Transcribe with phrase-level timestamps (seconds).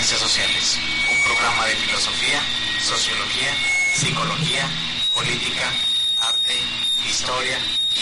[0.00, 0.80] Sociales,
[1.12, 2.40] un programa de filosofía,
[2.80, 3.52] sociología,
[3.94, 4.66] psicología,
[5.14, 5.70] política,
[6.18, 6.56] arte,
[7.06, 7.58] historia,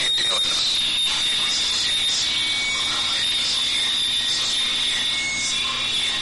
[0.07, 0.79] entre otros.
[1.19, 3.83] Frecuencias Sociales, un programa de filosofía,
[4.31, 5.03] sociología,
[5.43, 6.15] psicología,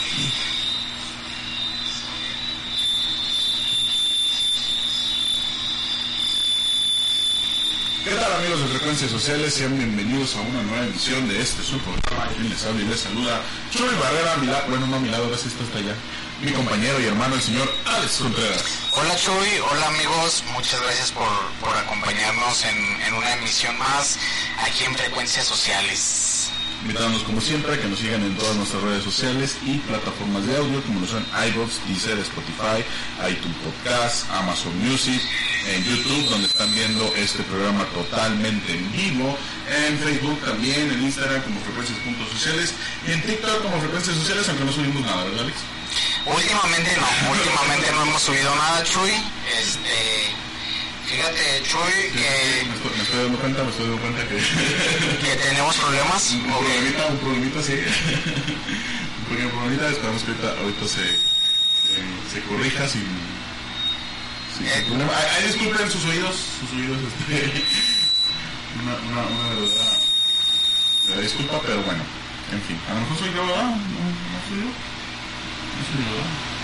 [0.00, 0.48] política,
[8.02, 9.54] ¿Qué tal amigos de Frecuencias Sociales?
[9.54, 12.32] Sean bienvenidos a una nueva emisión de este su programa.
[12.32, 13.40] Quien les habla y les saluda
[13.70, 15.94] Chuy Barrera, mi lado, bueno no a mi lado, ahora sí está hasta allá.
[16.42, 18.64] Mi compañero y hermano, el señor Alex Contreras.
[18.92, 21.28] Hola Chuy, hola amigos, muchas gracias por,
[21.60, 24.18] por acompañarnos en, en una emisión más
[24.64, 26.27] aquí en Frecuencias Sociales.
[26.82, 30.56] Invitándonos como siempre a que nos sigan en todas nuestras redes sociales y plataformas de
[30.56, 32.86] audio como lo son iVoox, Deezer, Spotify,
[33.28, 35.20] iTunes Podcast, Amazon Music,
[35.66, 41.42] en YouTube donde están viendo este programa totalmente en vivo, en Facebook también, en Instagram
[41.42, 42.74] como frecuencias.sociales
[43.08, 45.56] y en TikTok como frecuencias sociales aunque no subimos nada, ¿verdad Alex?
[46.26, 49.10] Últimamente no, últimamente no hemos subido nada Chuy,
[49.58, 50.30] este,
[51.08, 54.36] fíjate Chuy que, Me estoy, me estoy dando cuenta, me estoy dando cuenta que...
[55.24, 56.30] que tenemos problemas.
[56.32, 57.72] un problemita, un problemita, sí.
[59.18, 61.04] un pequeño problemita, esperamos que ahorita, ahorita se,
[61.88, 61.96] se,
[62.32, 63.08] se corrija sin,
[64.56, 64.84] sin Eh.
[65.36, 67.64] ay, disculpen sus oídos, sus oídos, este,
[68.82, 69.84] una, una, una verdadera
[71.06, 72.02] verdadera disculpa, pero bueno,
[72.52, 73.64] en fin, a lo mejor soy yo, ¿verdad?
[73.64, 74.68] No, no soy yo.
[74.68, 76.57] No soy yo, ¿verdad?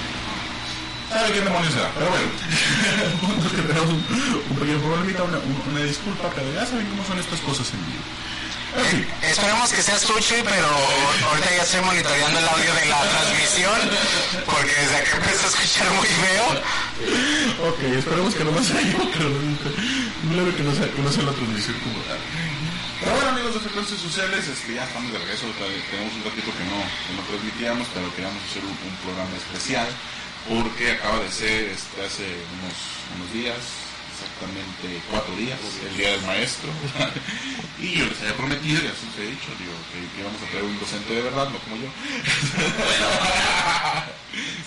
[1.08, 1.90] ¿Sabe quién demonios será?
[1.94, 2.26] Pero bueno,
[3.04, 4.02] el punto es que tenemos un,
[4.50, 8.02] un pequeño problemita, una, una disculpa, pero ya saben cómo son estas cosas en vivo.
[8.74, 9.06] En fin.
[9.22, 10.66] Eh, Esperemos que sea Chuy, pero
[11.30, 13.78] ahorita ya estoy monitoreando el audio de la transmisión
[14.46, 16.46] porque desde acá empezó a escuchar muy feo.
[17.70, 21.22] Ok, esperemos que no me sea yo, pero claro que no sea, que no sea
[21.22, 22.18] la transmisión como tal.
[22.98, 25.46] Pero bueno, amigos de Frecuencias Sociales, este, ya estamos de regreso.
[25.54, 29.86] Tenemos un ratito que no, que no transmitíamos, pero queríamos hacer un, un programa especial
[30.48, 32.74] porque acaba de ser este, hace unos,
[33.16, 33.56] unos días,
[34.12, 36.70] exactamente cuatro días, el Día del Maestro.
[37.80, 40.78] y yo les había prometido, ya se he dicho, digo, que, íbamos a traer un
[40.78, 41.88] docente de verdad, no como yo.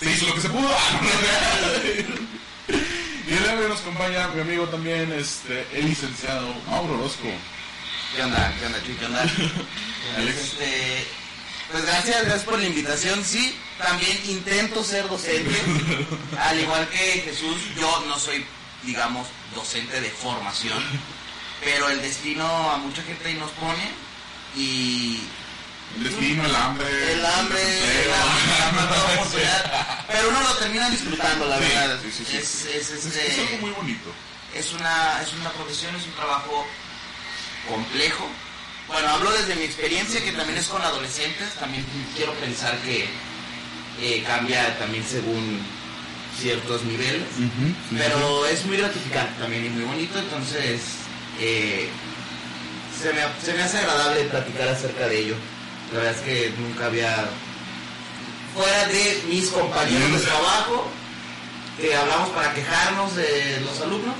[0.00, 0.70] se hizo lo que se pudo.
[3.28, 7.28] Y el día nos acompaña mi amigo también, este, el licenciado Mauro Orozco.
[8.16, 8.54] ¿Qué onda?
[8.58, 8.78] ¿Qué onda?
[8.80, 9.22] ¿Qué onda?
[10.16, 10.38] Alex.
[10.38, 11.06] Este,
[11.70, 13.24] pues gracias, gracias por la invitación.
[13.24, 15.54] Sí, también intento ser docente.
[16.38, 18.44] Al igual que Jesús, yo no soy,
[18.82, 20.82] digamos, docente de formación.
[21.62, 23.90] Pero el destino a mucha gente ahí nos pone.
[24.56, 25.20] Y
[25.96, 27.12] El destino, el hambre.
[27.12, 28.16] el hambre, el la,
[29.10, 29.44] desempleo.
[29.44, 30.04] la.
[30.08, 31.98] Pero uno lo termina disfrutando, la verdad.
[32.02, 32.36] sí, sí, sí.
[32.36, 34.10] Es, es, Es, este, es algo muy bonito.
[34.54, 36.66] es una, es una profesión, es un trabajo
[37.68, 38.26] complejo.
[38.88, 41.84] Bueno, hablo desde mi experiencia que también es con adolescentes, también
[42.16, 43.06] quiero pensar que
[44.00, 45.60] eh, cambia también según
[46.40, 47.26] ciertos niveles,
[47.96, 50.80] pero es muy gratificante también y muy bonito, entonces
[51.38, 51.88] eh,
[53.00, 55.34] se, me, se me hace agradable platicar acerca de ello.
[55.92, 57.28] La verdad es que nunca había,
[58.54, 60.88] fuera de mis compañeros de trabajo,
[61.78, 64.16] que hablamos para quejarnos de los alumnos.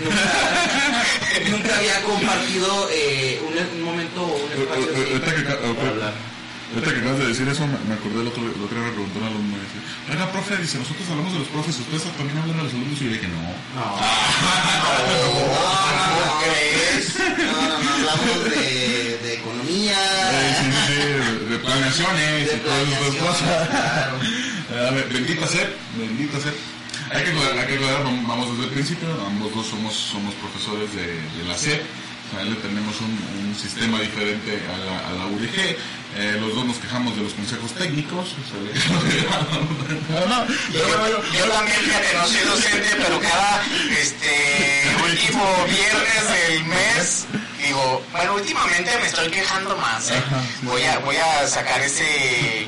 [0.00, 5.90] Nunca, nunca había compartido eh, un, un momento o un espacio así Ahorita que, para
[5.90, 6.14] hablar.
[6.74, 8.92] ahorita que acabas de decir eso, me, me acordé el otro, el otro día me
[8.92, 9.78] preguntó un alumno, dice,
[10.10, 13.00] oiga, profe, dice, nosotros hablamos de los profes, ¿ustedes también hablan de los alumnos?
[13.00, 13.42] Y yo dije, no.
[13.44, 13.86] No.
[13.94, 17.14] No, no, no, crees?
[17.44, 19.98] No, no, no, hablamos de, de economía,
[20.32, 21.20] Eh, sí, sí, sí, de,
[21.52, 23.68] de planeaciones de y todas esas cosas.
[23.68, 24.18] claro.
[25.12, 26.54] Bendita ser, bendita ser.
[27.14, 30.34] Hay que aclarar, hay que aclarar, vam- vamos desde el principio, ambos dos somos, somos
[30.34, 31.80] profesores de, de la SEP,
[32.44, 33.12] le tenemos un,
[33.46, 35.76] un sistema diferente a la, a la UDG,
[36.16, 38.34] eh, los dos nos quejamos de los consejos técnicos,
[40.28, 43.62] no, yo- Yo también, fíjate, no soy docente, pero cada
[44.00, 47.26] este último viernes del mes
[47.64, 50.10] digo, bueno, últimamente me estoy quejando más.
[50.10, 50.22] ¿eh?
[50.62, 52.66] Voy a voy a sacar ese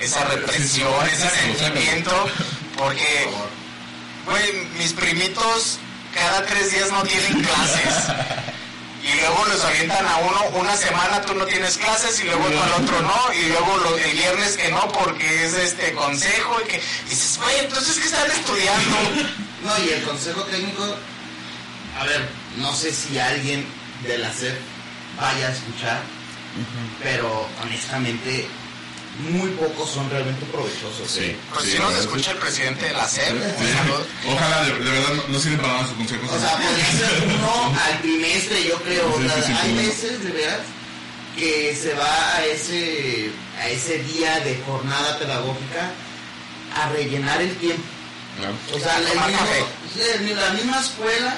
[0.00, 2.12] esa represión, ese sentimiento,
[2.76, 3.28] porque
[4.30, 5.78] güey, mis primitos
[6.14, 7.94] cada tres días no tienen clases.
[9.02, 12.82] Y luego los avientan a uno, una semana tú no tienes clases y luego al
[12.82, 16.76] otro no, y luego lo- el viernes que no porque es este consejo y que
[17.06, 18.96] y dices, güey, entonces que están estudiando.
[19.64, 20.84] No, y el consejo técnico,
[21.98, 23.64] a ver, no sé si alguien
[24.06, 24.56] de la SEP
[25.18, 26.00] vaya a escuchar,
[27.02, 28.48] pero honestamente
[29.18, 31.10] muy pocos son realmente provechosos.
[31.10, 31.36] Sí.
[31.52, 33.72] Pues Sí, si nos verdad, escucha el presidente de la SEP, Sí.
[33.76, 34.04] salud.
[34.28, 36.30] Ojalá, de, de verdad, no, no sirven para nada sus consejos.
[36.30, 39.12] O sea, podría ser uno al trimestre, yo creo.
[39.14, 40.60] O sea, hay veces, de veras,
[41.36, 43.30] que se va a ese,
[43.60, 45.90] a ese día de jornada pedagógica
[46.76, 47.82] a rellenar el tiempo.
[48.38, 48.54] Claro.
[48.74, 51.36] O sea, mismo- la misma escuela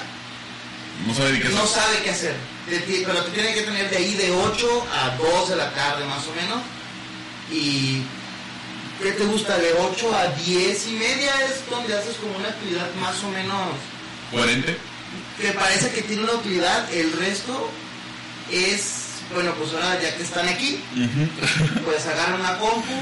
[1.07, 1.81] No sabe qué no hacer.
[1.81, 2.35] sabe qué hacer.
[2.69, 6.23] Pero te tiene que tener de ahí de 8 a 2 de la tarde más
[6.27, 6.59] o menos.
[7.51, 8.03] Y
[9.01, 9.57] ¿qué te gusta?
[9.57, 13.75] De 8 a 10 y media es donde haces como una actividad más o menos
[14.31, 14.77] Coherente.
[15.39, 16.91] que parece que tiene una utilidad.
[16.93, 17.69] El resto
[18.51, 19.00] es,
[19.33, 20.81] bueno, pues ahora ya que están aquí,
[21.85, 22.93] pues agarran una compu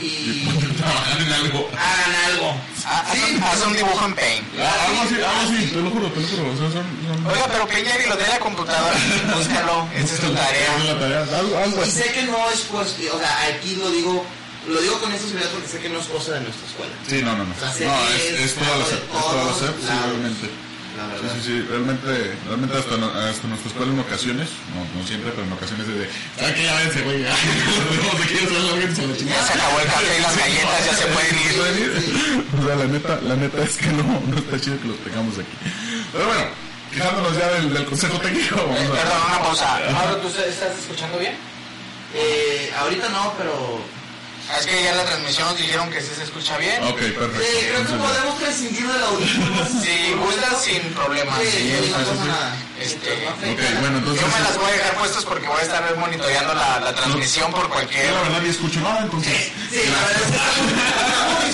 [0.00, 0.44] y
[0.78, 1.70] Trabajar en algo.
[1.72, 2.56] hagan algo.
[2.86, 3.34] Ah, haz, Sí.
[3.34, 4.44] un, haz un dibujo en Paint.
[4.60, 6.42] Ah, Algo así, algo así, te lo juro, te lo juro.
[6.52, 7.26] O sea, son, son...
[7.26, 8.94] Oiga, pero Paint ya lo tiene la computadora.
[9.36, 10.76] Búscalo, esa es tu Esa tarea.
[10.78, 11.38] es la tarea.
[11.38, 14.24] Algo, algo Y sé que no es cuestión, o sea, aquí lo digo,
[14.68, 16.92] lo digo con esta seguridad porque sé que no es cosa de nuestra escuela.
[17.08, 17.54] Sí, no, no, no.
[17.54, 20.50] O sea, No, es, es es toda la de SEP, es toda la SEP, sí.
[20.94, 21.34] La Sí, verdad.
[21.34, 25.42] sí, sí, realmente, realmente hasta, no- hasta nuestra escuela en ocasiones, no, no siempre, pero
[25.46, 26.08] en ocasiones de,
[26.38, 26.62] ¿saben qué?
[26.64, 27.34] Ya vense, güey, ya,
[29.26, 31.56] Ya se acabó el café y las galletas, ya se pueden ir.
[31.56, 32.46] ¿Pueden ir?
[32.60, 35.34] O sea, la neta, la neta es que no, no está chido que los tengamos
[35.38, 35.56] aquí.
[36.12, 36.44] Pero bueno,
[36.92, 38.92] quejándonos ya del, del consejo técnico, vamos a...
[38.92, 39.80] Perdón, una pausa.
[39.90, 41.34] Mauro, ¿tú estás escuchando bien?
[42.14, 44.03] Eh, ahorita no, pero Ah,
[44.58, 46.82] Es que ya en la transmisión nos dijeron que sí se escucha bien.
[46.84, 47.40] Ok, perfecto.
[47.40, 49.66] eh, creo que Entonces, podemos prescindir del audífono.
[49.82, 51.36] Si gustan, sin problema.
[51.40, 52.10] Sí, sí, sí, eso no sí.
[52.10, 52.56] pasa nada.
[52.78, 54.20] Este, Mientras no afecte Ok, a- bueno, entonces...
[54.22, 57.50] Yo me las voy a dejar puestas porque voy a estar monitoreando la, la transmisión
[57.52, 58.12] por Yo cualquier...
[58.12, 59.32] la verdad ni escucho nada, entonces...
[59.70, 60.38] Sí, la verdad es que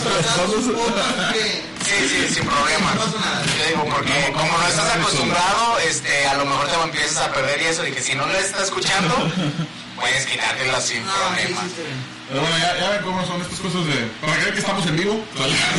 [1.91, 2.95] Sí, sí, sin problema.
[2.95, 3.43] No pasa nada.
[3.59, 7.61] Yo digo, porque como no estás acostumbrado, este, a lo mejor te empiezas a perder
[7.63, 9.15] y eso de que si no le estás escuchando,
[10.01, 11.61] puedes quitártela sin sí, sí, problema.
[12.29, 14.09] Pero bueno, ya, ya ven cómo son estas cosas de...
[14.21, 15.25] Para creer que estamos en vivo,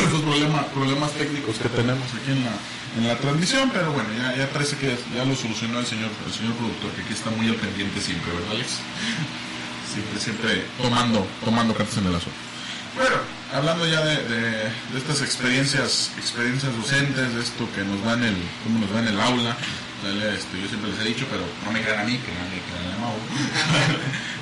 [0.04, 2.52] estos problemas, problemas técnicos que tenemos aquí en la,
[2.98, 6.32] en la transmisión, pero bueno, ya, ya parece que ya lo solucionó el señor, el
[6.32, 8.78] señor productor, que aquí está muy al pendiente siempre, ¿verdad, Alex?
[9.92, 12.38] Siempre, siempre tomando, tomando cartas en el asunto.
[12.94, 13.16] Bueno,
[13.54, 14.40] hablando ya de, de,
[14.92, 19.00] de estas experiencias, experiencias docentes, de esto que nos va en el, cómo nos va
[19.00, 19.56] en el aula.
[20.02, 22.58] Este, yo siempre les he dicho, pero no me crean a mí, que no me
[22.66, 23.14] crean a Mau.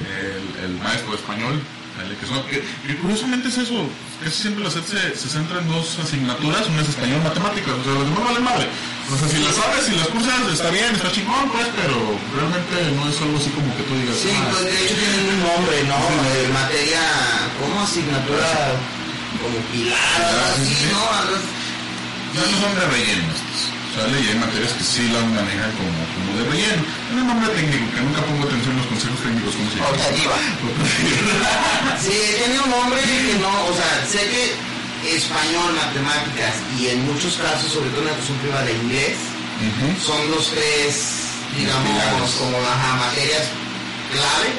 [0.09, 1.61] el, el maestro de español,
[2.01, 3.85] que, son, que, que curiosamente es eso,
[4.25, 7.85] casi siempre la SED se, se centra en dos asignaturas, una es español matemáticas, o
[7.85, 8.67] sea, los demás valen madre.
[9.13, 12.97] O sea, si las sabes, si las cursas, está bien, está chingón, pues, pero realmente
[12.97, 14.17] no es algo así como que tú digas.
[14.17, 15.99] Sí, "Ah, pues de hecho tienen un nombre, ¿no?
[16.25, 17.05] Eh, materia,
[17.61, 17.85] ¿cómo?
[17.85, 18.81] Asignatura
[19.45, 21.05] como pilar, algo así, ¿no?
[22.33, 23.77] No, no son de relleno estos.
[23.95, 24.21] ¿Sale?
[24.21, 26.83] Y hay materias que sí las manejan como, como de relleno.
[27.11, 29.91] Es un nombre técnico, que nunca pongo atención en los consejos técnicos, ¿cómo se llama?
[29.91, 30.37] Optativa.
[31.99, 34.55] Sí, tiene un nombre que no, o sea, sé que
[35.17, 39.17] español, matemáticas y en muchos casos, sobre todo en la educación privada de inglés,
[40.01, 42.31] son los tres, digamos, Pilares.
[42.39, 43.49] como ajá, materias
[44.13, 44.51] clave.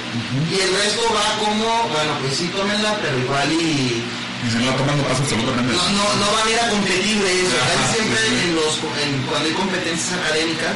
[0.50, 4.04] Y el resto va como, bueno, pues sí, tómenla, pero igual y
[4.42, 5.46] Y si no la toman, no pasa no, no,
[6.18, 7.56] no van a ir a competir de eso.
[7.62, 8.74] Ajá, siempre sí, en los,
[9.06, 10.74] en- cuando hay competencias académicas,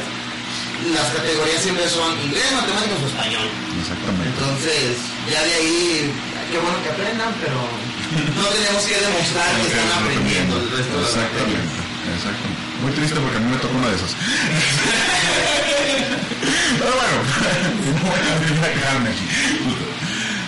[0.94, 3.48] las categorías siempre son inglés, matemáticas o español.
[3.82, 4.30] Exactamente.
[4.38, 6.12] Entonces, ya de ahí,
[6.52, 11.02] qué bueno que aprendan, pero no tenemos que demostrar que están aprendiendo el resto de
[11.02, 11.66] las materias.
[11.66, 12.06] Exactamente.
[12.06, 12.62] Exactamente.
[12.86, 14.14] Muy triste porque a mí me tocó una de esas.
[16.78, 17.16] Pero bueno,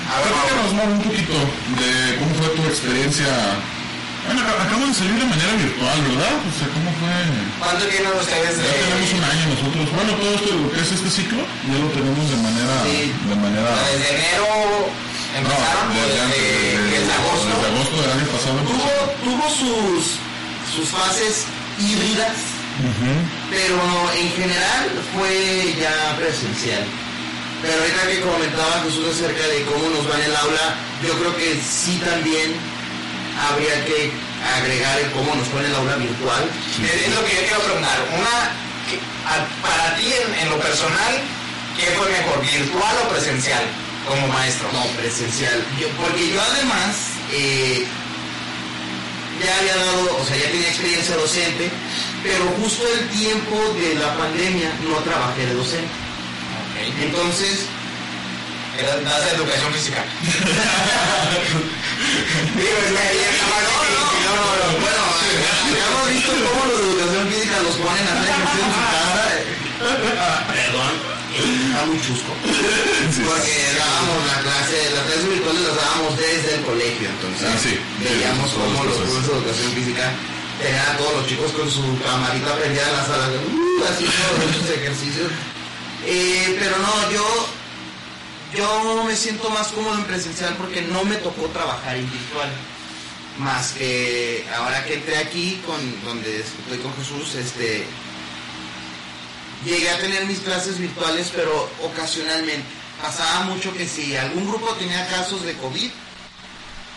[0.08, 1.36] Platícanos, Mau, un poquito
[1.76, 3.28] de cómo fue tu experiencia.
[4.26, 6.34] Bueno, ac- acabamos de salir de manera virtual, ¿verdad?
[6.48, 7.12] O sea, ¿cómo fue?
[7.60, 9.84] ¿cuánto tienen ustedes Ya tenemos un año nosotros.
[9.92, 12.74] Bueno, todo esto lo que es este ciclo, ya lo tenemos de manera...
[12.84, 13.12] Sí.
[13.28, 13.70] De manera...
[13.88, 14.48] Desde enero
[15.36, 17.48] empezaron, No, desde, antes, desde, desde- desde agosto.
[17.52, 18.56] desde agosto del año pasado.
[18.68, 18.92] Tuvo,
[19.24, 20.00] tuvo sus,
[20.72, 21.44] sus fases
[21.80, 22.36] híbridas,
[22.84, 23.12] Ujú.
[23.48, 23.76] pero
[24.12, 24.84] en general
[25.14, 26.84] fue ya presencial.
[27.62, 31.36] Pero ahorita que comentaba Jesús acerca de cómo nos va en el aula, yo creo
[31.36, 32.54] que sí también
[33.50, 34.12] habría que
[34.58, 36.44] agregar el cómo nos fue en el aula virtual.
[36.84, 37.98] Es es lo que yo quiero preguntar.
[38.14, 38.54] Una,
[39.62, 41.18] para ti en, en lo personal,
[41.76, 43.64] ¿qué fue mejor, virtual o presencial
[44.06, 44.68] como maestro?
[44.72, 45.58] No, presencial.
[45.80, 46.94] Yo- porque yo además
[47.32, 47.84] eh,
[49.44, 51.70] ya había dado, o sea, ya tenía experiencia docente,
[52.22, 55.90] pero justo el tiempo de la pandemia no trabajé de docente.
[57.02, 57.66] Entonces,
[58.78, 59.98] Era- Das de educación física.
[62.54, 64.66] Digo, es que ahí está más difícil, no, no, no.
[64.78, 65.02] bueno,
[65.74, 68.82] ya hemos visto cómo los de educación física los ponen a hacer ejercicio en su
[68.94, 69.26] casa.
[70.46, 70.92] Perdón,
[71.34, 72.30] está muy chusco.
[72.38, 77.74] Porque dábamos la clase, las clases virtuales las dábamos desde el colegio, entonces Ah, sí.
[77.98, 80.04] veíamos Sí, cómo los profesores de educación física
[80.62, 84.70] tenían a todos los chicos con su camarita prendida en la sala, uh, haciendo muchos
[84.70, 85.30] ejercicios.
[86.04, 87.48] Eh, pero no, yo
[88.54, 92.50] yo me siento más cómodo en presencial porque no me tocó trabajar en virtual.
[93.38, 97.86] Más que ahora que entré aquí, con donde estoy con Jesús, este,
[99.64, 102.66] llegué a tener mis clases virtuales, pero ocasionalmente.
[103.00, 105.90] Pasaba mucho que si algún grupo tenía casos de COVID,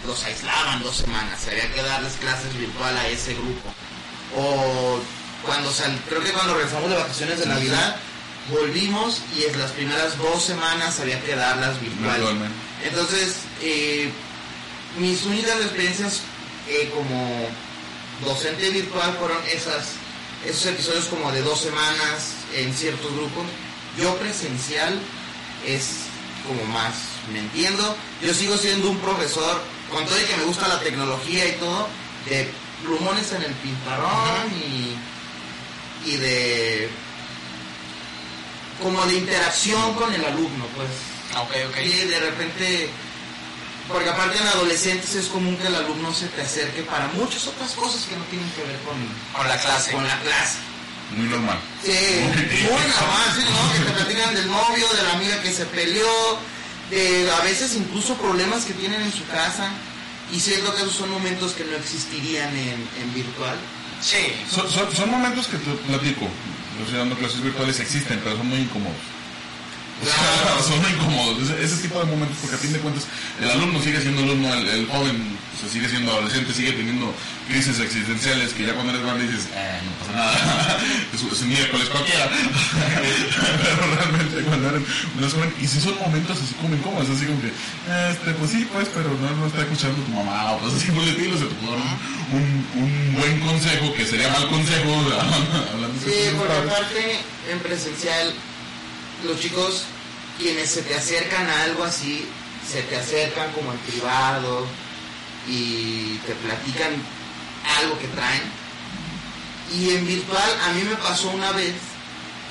[0.07, 3.71] los aislaban dos semanas, había que darles clases virtual a ese grupo.
[4.35, 4.99] O
[5.45, 7.97] cuando sal, creo que cuando regresamos de vacaciones de Navidad,
[8.51, 12.17] volvimos y en las primeras dos semanas había que darlas virtual.
[12.17, 12.55] Virtualmente.
[12.83, 14.11] Entonces, eh,
[14.97, 16.21] mis únicas experiencias
[16.67, 17.47] eh, como
[18.25, 19.93] docente virtual fueron esas,
[20.45, 23.45] esos episodios como de dos semanas en ciertos grupos.
[23.97, 24.99] Yo presencial
[25.65, 26.05] es
[26.47, 26.93] como más,
[27.31, 27.95] me entiendo.
[28.21, 31.87] Yo sigo siendo un profesor, con todo y que me gusta la tecnología y todo,
[32.29, 32.49] de
[32.83, 36.89] plumones en el pintarrón y, y de
[38.81, 40.89] como de interacción con el alumno, pues.
[41.37, 41.77] Ok, ok.
[41.85, 42.89] Y de repente,
[43.87, 47.71] porque aparte en adolescentes es común que el alumno se te acerque para muchas otras
[47.71, 48.95] cosas que no tienen que ver con,
[49.37, 49.91] Con la clase.
[49.91, 50.57] con la clase.
[51.15, 51.59] Muy normal.
[51.83, 53.73] Sí, muy normal, sí, ¿no?
[53.73, 56.37] Que te platican del novio, de la amiga que se peleó,
[56.89, 59.69] de a veces incluso problemas que tienen en su casa.
[60.33, 63.57] Y siento que esos son momentos que no existirían en, en virtual.
[64.01, 64.33] Sí.
[64.49, 66.27] Son, son, son momentos que te platico.
[66.81, 69.20] Estoy dando clases virtuales, existen, pero son muy incómodos.
[70.03, 70.63] Claro.
[70.67, 71.49] son muy incómodos.
[71.49, 73.05] Ese, ese tipo de momentos, porque a fin de cuentas,
[73.41, 77.13] el alumno sigue siendo alumno, el, el joven o sea, sigue siendo adolescente, sigue teniendo
[77.47, 80.79] crisis existenciales que ya cuando eres grande dices, eh, no pasa nada,
[81.13, 82.29] es, es un miércoles cualquiera.
[83.61, 84.81] pero realmente cuando eres
[85.19, 87.51] más joven, y si son momentos así como incómodos, así como que,
[88.11, 91.03] este, pues sí, pues, pero no lo está escuchando tu mamá, o pues así por
[91.03, 91.97] el estilo, se te puede dar
[92.31, 92.47] un,
[92.81, 94.95] un, buen consejo, que sería mal consejo,
[95.73, 96.71] hablando Sí, padres.
[96.71, 97.19] aparte
[97.51, 98.33] en presencial,
[99.23, 99.83] los chicos,
[100.37, 102.25] quienes se te acercan a algo así,
[102.71, 104.65] se te acercan como en privado
[105.47, 106.91] y te platican
[107.79, 108.43] algo que traen.
[109.73, 111.73] Y en virtual a mí me pasó una vez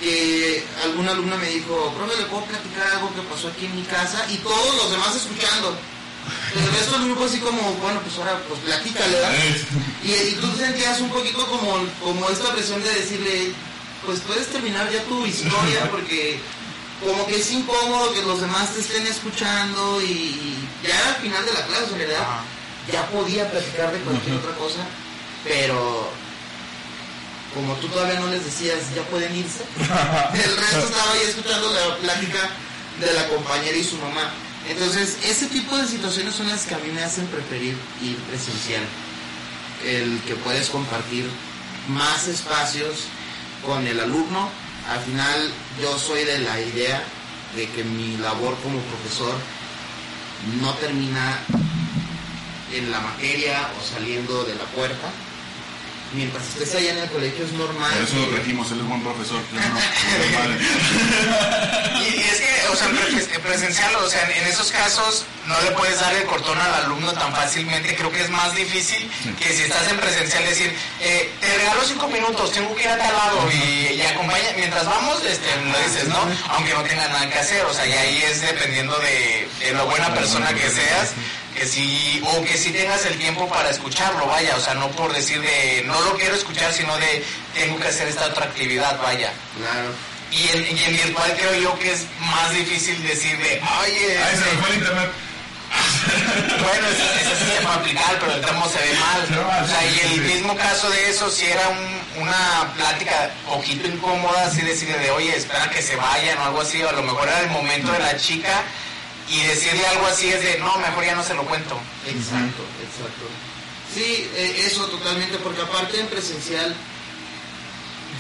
[0.00, 3.83] que alguna alumna me dijo, profe, ¿le puedo platicar algo que pasó aquí en mi
[3.83, 4.25] casa?
[4.31, 5.77] Y todos los demás escuchando.
[6.55, 9.17] El resto del grupo así como, bueno, pues ahora pues platícale.
[9.49, 9.62] Es-
[10.05, 13.53] Y, y tú sentías un poquito como, como esta presión de decirle,
[14.07, 16.39] pues puedes terminar ya tu historia porque
[17.04, 20.54] como que es incómodo que los demás te estén escuchando y
[20.87, 22.42] ya al final de la clase, en realidad Ajá.
[22.92, 24.87] ya podía platicar de cualquier otra cosa,
[25.45, 26.11] pero
[27.54, 31.97] como tú todavía no les decías, ya pueden irse, el resto estaba ahí escuchando la
[31.97, 32.50] plática
[33.00, 34.30] de la compañera y su mamá.
[34.69, 38.83] Entonces, ese tipo de situaciones son las que a mí me hacen preferir ir presencial.
[39.85, 41.28] El que puedes compartir
[41.88, 43.04] más espacios
[43.64, 44.50] con el alumno.
[44.89, 47.03] Al final, yo soy de la idea
[47.55, 49.35] de que mi labor como profesor
[50.61, 51.39] no termina
[52.73, 55.11] en la materia o saliendo de la puerta.
[56.12, 57.93] Mientras estés allá en el colegio es normal.
[57.93, 59.40] Por eso lo regimos, él es buen profesor.
[59.50, 60.55] claro.
[62.00, 65.25] Y, y es que, o sea, en pre- en presencial, o sea, en esos casos
[65.47, 67.95] no le puedes dar el cortón al alumno tan fácilmente.
[67.95, 72.09] Creo que es más difícil que si estás en presencial decir, eh, te regalo cinco
[72.09, 74.49] minutos, tengo que ir a tal lado y, y acompaña.
[74.57, 76.26] Mientras vamos, este, lo dices, ¿no?
[76.49, 79.87] Aunque no tenga nada que hacer, o sea, y ahí es dependiendo de, de lo
[79.87, 81.11] buena persona que seas.
[81.61, 85.12] Que sí, o que sí tengas el tiempo para escucharlo, vaya, o sea, no por
[85.12, 89.31] decir de no lo quiero escuchar, sino de tengo que hacer esta otra actividad, vaya.
[89.59, 89.90] Claro.
[90.31, 94.37] Y en, y en virtual creo yo que es más difícil decir de, oye, Ay,
[94.37, 95.11] se este, me fue el internet.
[96.64, 99.62] bueno, ese, ese puede aplicar, pero el termo se ve mal.
[99.62, 104.47] O sea, y el mismo caso de eso, si era un- una plática poquito incómoda,
[104.47, 107.29] así decirle de, oye, espera que se vayan o algo así, o a lo mejor
[107.29, 108.62] era el momento de la chica,
[109.31, 111.79] y decirle algo así es de, no, mejor ya no se lo cuento.
[112.07, 113.27] Exacto, exacto.
[113.95, 116.75] Sí, eh, eso totalmente, porque aparte en presencial,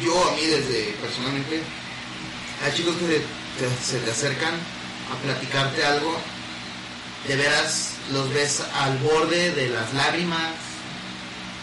[0.02, 1.62] yo a mí desde personalmente,
[2.64, 3.22] hay chicos que
[3.84, 6.16] se te acercan a platicarte algo,
[7.26, 10.52] de veras los ves al borde de las lágrimas,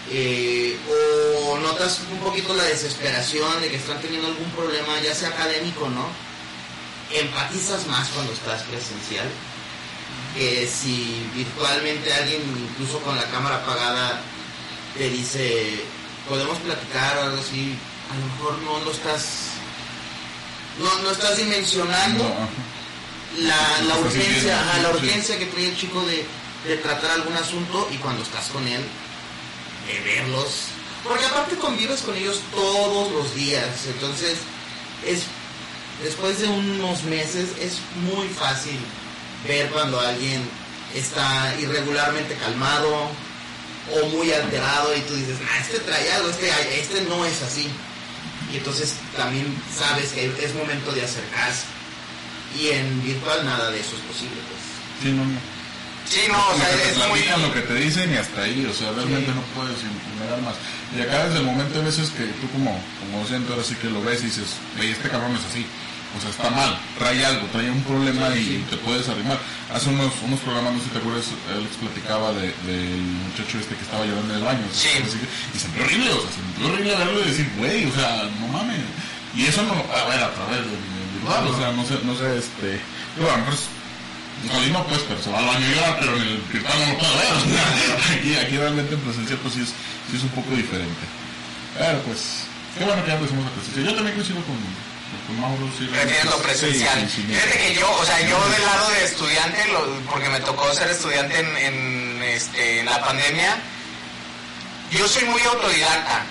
[0.09, 5.29] eh, o notas un poquito la desesperación de que están teniendo algún problema, ya sea
[5.29, 6.26] académico, ¿no?
[7.11, 9.27] Empatizas más cuando estás presencial
[10.35, 14.21] que si virtualmente alguien, incluso con la cámara apagada,
[14.95, 15.83] te dice,
[16.27, 17.75] podemos platicar o algo así,
[18.11, 19.49] a lo mejor no lo estás,
[20.79, 26.01] no, no estás dimensionando No, la, la urgencia, ajá, la urgencia que trae el chico
[26.05, 26.25] de,
[26.67, 28.81] de tratar algún asunto y cuando estás con él,
[29.87, 30.67] de verlos,
[31.03, 34.37] porque aparte convives con ellos todos los días, entonces
[35.05, 35.23] es
[36.03, 37.77] después de unos meses es
[38.11, 38.77] muy fácil
[39.47, 40.41] ver cuando alguien
[40.95, 43.09] está irregularmente calmado
[43.93, 46.49] o muy alterado y tú dices, ah, este trae algo, este,
[46.79, 47.69] este no es así.
[48.51, 49.45] Y entonces también
[49.77, 51.63] sabes que es momento de acercarse.
[52.57, 55.03] Y en virtual nada de eso es posible, pues.
[55.03, 55.39] Sí, no, no.
[56.07, 57.43] Sí, no, o sea, es muy...
[57.43, 59.35] lo que te dicen y hasta ahí, o sea, realmente Sí.
[59.35, 60.55] no puedes generar más.
[60.95, 63.89] Y acá desde el momento a veces que tú como, como docente ahora sí que
[63.89, 64.47] lo ves y dices,
[64.79, 65.65] oye, este cabrón es así.
[66.17, 69.37] O sea, está mal, trae algo, trae un problema y te puedes arrimar.
[69.73, 73.75] Hace unos, unos programas, no sé si te acuerdas, Alex platicaba de- del muchacho este
[73.75, 74.65] que estaba llorando en el baño.
[74.73, 74.89] Sí.
[75.53, 78.81] Y sentí horrible, o sea, sentí horrible verlo y decir, güey, o sea, no mames.
[79.35, 81.99] Y eso no lo a ver a través del del virtual, o sea, no sé,
[82.03, 82.79] no sé, este...
[83.17, 83.37] Digo, a
[84.53, 86.93] Ahí no pues, pero se va al baño y llora, pero en el virtual no
[86.93, 87.33] lo puedo ver.
[87.33, 89.69] o sea, aquí, aquí realmente en presencial pues sí es,
[90.09, 91.03] sí es un poco diferente.
[91.77, 92.45] Pero pues,
[92.77, 93.85] qué bueno que ya empezamos a presencial.
[93.85, 94.57] Yo también coincido con,
[96.37, 96.99] sí, presencial.
[97.09, 97.33] sí, sí, sí.
[97.33, 100.89] Fíjate que yo, o sea, yo del lado de estudiante, lo- porque me tocó ser
[100.89, 103.55] estudiante en, en, este, en la pandemia,
[104.91, 106.21] yo soy muy autodidacta,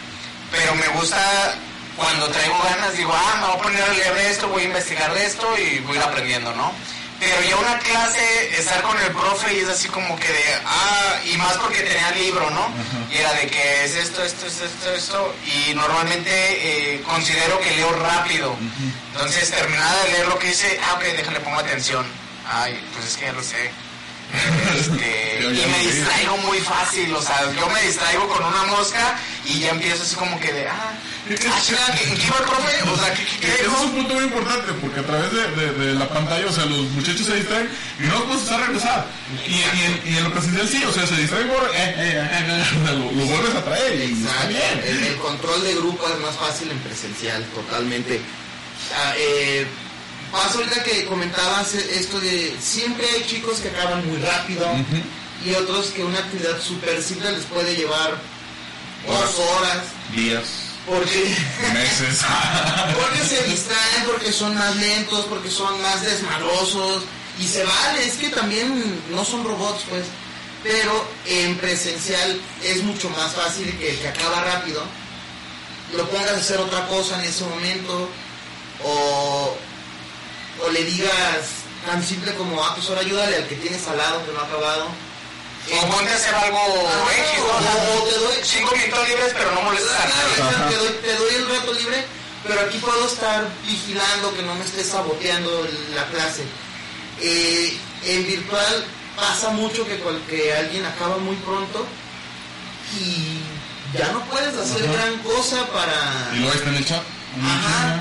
[0.51, 1.55] pero me gusta
[1.97, 4.67] cuando traigo ganas, digo, ah, me voy a poner a leer de esto, voy a
[4.67, 6.73] investigar de esto y voy a ir aprendiendo, ¿no?
[7.19, 11.19] Pero ya una clase, estar con el profe y es así como que de, ah,
[11.25, 12.69] y más porque tenía libro, ¿no?
[13.11, 17.71] Y era de que es esto, esto, esto, esto, esto, y normalmente eh, considero que
[17.77, 18.55] leo rápido.
[19.13, 22.07] Entonces, terminada de leer lo que dice, ah, ok, déjale, pongo atención.
[22.49, 23.71] Ay, pues es que ya lo sé.
[24.77, 29.61] Este, y me distraigo muy fácil, o sea, yo me distraigo con una mosca y
[29.61, 30.93] ya empiezo así como que de, ah,
[31.29, 32.91] ¿qué, ¿qué iba el profe?
[32.91, 35.49] O sea, ¿qué, qué, qué Ese es un punto muy importante porque a través de,
[35.57, 37.69] de- de la pantalla, o sea, los muchachos se distraen
[37.99, 39.07] y no los puedes hacer regresar.
[39.47, 41.95] Y, y en, y en lo presencial sí, o sea, se distraen por, eh, eh,
[41.97, 44.49] eh, eh, sea, lo, lo vuelves a traer y está Exacto.
[44.49, 44.83] bien.
[44.87, 48.21] El, el control de grupo es más fácil en presencial, totalmente.
[48.95, 49.67] Ah, eh,
[50.31, 54.67] pasa ahorita que comentabas esto de siempre hay chicos que acaban muy rápido
[55.45, 58.17] y otros que una actividad súper simple les puede llevar
[59.07, 59.79] dos horas
[60.15, 60.45] Días,
[60.87, 61.37] porque
[61.73, 62.25] meses.
[63.01, 67.03] porque se distraen, porque son más lentos, porque son más desmadrosos
[67.39, 70.05] y se vale, es que también no son robots pues,
[70.63, 74.83] pero en presencial es mucho más fácil que el que acaba rápido
[75.95, 78.09] lo pongas a hacer otra cosa en ese momento
[78.85, 79.57] o,
[80.65, 84.25] o le digas tan simple como, ah, pues ahora ayúdale al que tienes al lado
[84.27, 84.87] que no ha acabado.
[85.73, 87.41] O ponte a hacer algo Ah, X.
[87.41, 90.69] O o- o te doy- cinco minutos libres, pero no molestes a nadie.
[90.71, 92.05] Te doy, te doy el rato libre,
[92.47, 96.45] pero aquí puedo estar vigilando que no me estés saboteando la clase.
[97.21, 98.85] Eh, en virtual
[99.17, 101.85] pasa mucho que, cual- que alguien acaba muy pronto
[103.01, 103.41] y
[103.99, 104.93] ya no puedes hacer Ajá.
[104.93, 106.31] gran cosa para...
[106.35, 107.03] Y luego está en el chat.
[107.43, 108.01] Ajá.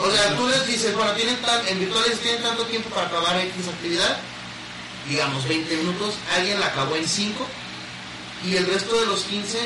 [0.00, 3.36] O sea, tú les dices, bueno, tienen tan, en virtuales tienen tanto tiempo para acabar
[3.40, 4.18] X actividad,
[5.08, 7.46] digamos 20 minutos, alguien la acabó en 5
[8.46, 9.58] y el resto de los 15,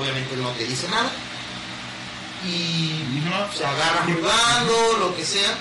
[0.00, 1.10] obviamente no te dice nada
[2.46, 3.00] y
[3.56, 5.54] se agarra jugando, lo que sea,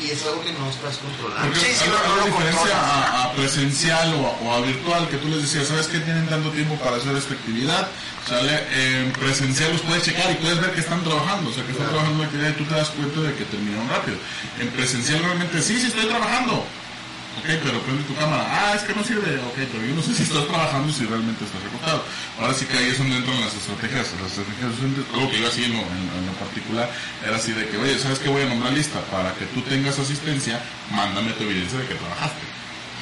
[0.00, 1.48] y es algo que no estás controlando.
[1.48, 4.54] Porque Sí, sí, hay no, no una lo diferencia a, a presencial o a, o
[4.54, 7.88] a virtual que tú les decías, ¿sabes que tienen tanto tiempo para hacer esta actividad?
[8.28, 11.72] Sale en presencial los puedes checar y puedes ver que están trabajando, o sea que
[11.72, 12.02] están Claro.
[12.02, 14.18] trabajando en la actividad y tú te das cuenta de que terminaron rápido.
[14.60, 16.64] En presencial realmente, sí, sí estoy trabajando.
[17.36, 18.44] Ok, pero prende tu cámara.
[18.48, 19.36] Ah, es que no sirve.
[19.44, 22.02] Ok, pero yo no sé si estás trabajando y si realmente estás recostado.
[22.40, 24.08] Ahora sí que ahí es donde entran las estrategias.
[24.22, 24.72] Las estrategias
[25.12, 26.90] algo que yo hacía en en, particular
[27.24, 28.28] era así de que, oye, ¿sabes qué?
[28.28, 32.56] Voy a nombrar lista para que tú tengas asistencia, mándame tu evidencia de que trabajaste.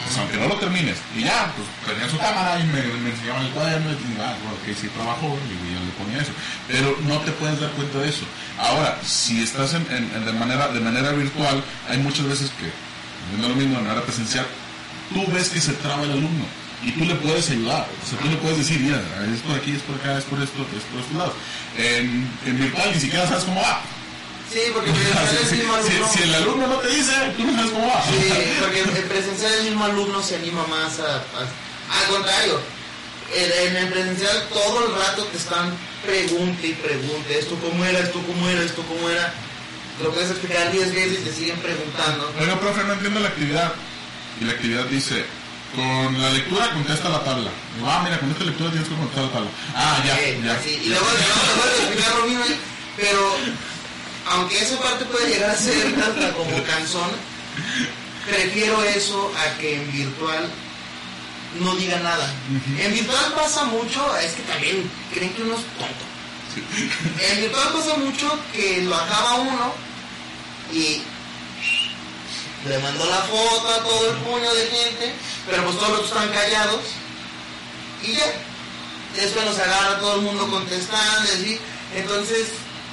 [0.04, 0.98] Pues aunque no lo termines.
[1.16, 4.58] Y ya, pues tenía su cámara y me, me enseñaban el cuaderno y ah, bueno,
[4.60, 6.32] ok, sí trabajó y yo le ponía eso.
[6.68, 8.24] Pero no te puedes dar cuenta de eso.
[8.58, 12.70] Ahora, si estás en, manera, de manera virtual, hay muchas veces que,
[13.30, 14.46] viendo lo mismo de manera presencial,
[15.12, 16.44] tú ves que se traba el alumno
[16.82, 17.86] y tú le puedes ayudar.
[18.04, 19.00] O sea, tú le puedes decir, mira,
[19.32, 21.34] es por aquí, es por acá, es por esto, es por estos lados.
[21.78, 23.80] En, en virtual ni siquiera sabes cómo va.
[24.52, 26.08] Sí, porque en presencial es Si, el mismo alumno.
[26.12, 28.02] si el alumno no te dice, tú no sabes cómo va.
[28.04, 31.16] Sí, porque en presencial el mismo alumno se anima más a...
[31.16, 32.60] a- al contrario,
[33.34, 35.70] en, en el presencial todo el rato te están
[36.04, 39.32] pregunte y pregunte, esto cómo era, esto cómo era, esto cómo era.
[40.02, 42.32] Lo puedes explicar 10 veces y te siguen preguntando.
[42.40, 43.72] Oiga, profe, no entiendo la actividad.
[44.40, 45.24] Y la actividad dice,
[45.76, 47.50] con la lectura contesta la tabla.
[47.84, 49.50] Ah, mira, con esta lectura tienes que contestar la tabla.
[49.74, 50.60] Ah, ya, Eh, ya.
[50.68, 52.44] Y luego te vuelves a explicar lo mismo,
[52.96, 53.36] pero
[54.30, 57.10] aunque esa parte puede llegar a ser hasta como cansón,
[58.26, 60.48] prefiero eso a que en virtual
[61.60, 62.34] no diga nada.
[62.78, 66.04] En virtual pasa mucho, es que también creen que uno es tonto.
[67.20, 69.74] En virtual pasa mucho que lo acaba uno
[70.72, 71.02] y
[72.68, 75.14] le mandó la foto a todo el puño de gente,
[75.46, 76.80] pero pues todos los otros están callados.
[78.02, 78.32] Y ya.
[79.16, 81.60] Después nos agarra todo el mundo contestando, y así.
[81.94, 82.48] Entonces,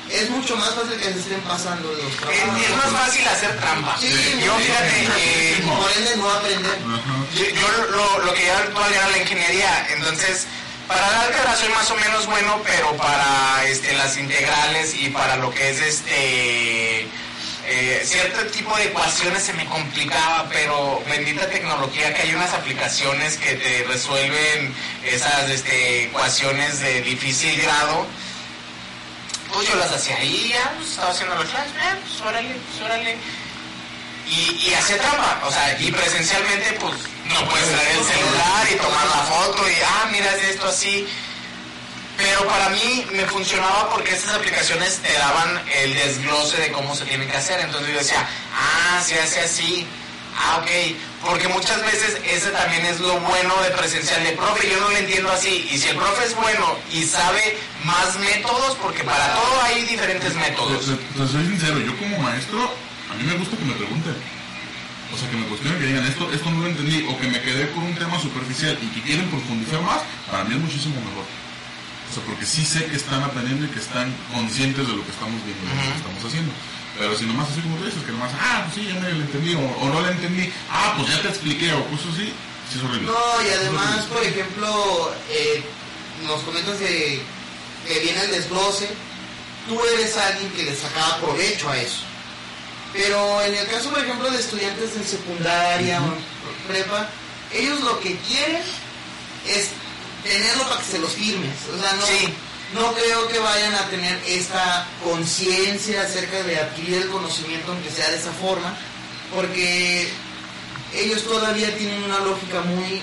[0.10, 2.62] es mucho más fácil que se estén pasando los trabajos.
[2.62, 3.98] es más fácil hacer trampa.
[4.00, 4.08] Sí,
[4.44, 6.78] Yo fíjate, sí, eh, por ende no aprender.
[7.34, 10.48] Yo, yo lo, lo que yo actual era la ingeniería, entonces
[10.92, 15.54] para álgebra soy más o menos bueno, pero para este, las integrales y para lo
[15.54, 17.08] que es este
[17.68, 23.38] eh, cierto tipo de ecuaciones se me complicaba, pero bendita tecnología que hay unas aplicaciones
[23.38, 24.74] que te resuelven
[25.06, 28.06] esas este, ecuaciones de difícil grado.
[29.54, 33.18] Pues yo las hacía ahí, ya, pues, estaba haciendo los flash, eh, pues pues órale.
[34.28, 38.76] Y, y hacía trampa, o sea, y presencialmente, pues no puedes traer el celular y
[38.76, 41.08] tomar la foto y, ah, mira, es esto así.
[42.18, 47.06] Pero para mí me funcionaba porque estas aplicaciones te daban el desglose de cómo se
[47.06, 47.60] tiene que hacer.
[47.62, 49.88] Entonces yo decía, ah, se hace así.
[50.38, 50.70] Ah, ok.
[51.26, 54.70] Porque muchas veces ese también es lo bueno de presencial de profe.
[54.70, 55.68] Yo no lo entiendo así.
[55.72, 60.34] Y si el profe es bueno y sabe más métodos, porque para todo hay diferentes
[60.34, 60.86] Te, métodos.
[60.86, 62.72] soy sincero, yo como maestro,
[63.12, 64.16] a mí me gusta que me pregunten.
[65.14, 67.42] O sea, que me cuestionen, que digan esto, esto no lo entendí, o que me
[67.42, 71.26] quedé con un tema superficial y que quieren profundizar más, para mí es muchísimo mejor.
[72.10, 75.12] O sea, porque sí sé que están aprendiendo y que están conscientes de lo que
[75.12, 76.52] estamos viendo, de lo que estamos haciendo.
[76.98, 79.22] Pero si nomás así como tú dices, que nomás, ah, pues sí, ya me lo
[79.24, 82.32] entendí, o, o no lo entendí, ah, pues ya te expliqué, o cosas así,
[82.72, 83.08] sí es horrible.
[83.08, 85.64] No, y además, por ejemplo, eh,
[86.28, 87.22] nos comentas de
[87.88, 88.90] que viene el desglose,
[89.68, 92.04] tú eres alguien que le sacaba provecho a eso.
[92.94, 97.08] Pero en el caso, por ejemplo, de estudiantes de secundaria o prepa,
[97.54, 98.62] ellos lo que quieren
[99.48, 99.68] es
[100.24, 101.56] tenerlo para que se los firmes.
[101.74, 102.34] O sea, no, Sí.
[102.74, 108.10] no creo que vayan a tener esta conciencia acerca de adquirir el conocimiento, aunque sea
[108.10, 108.76] de esa forma,
[109.34, 110.10] porque
[110.94, 113.02] ellos todavía tienen una lógica muy...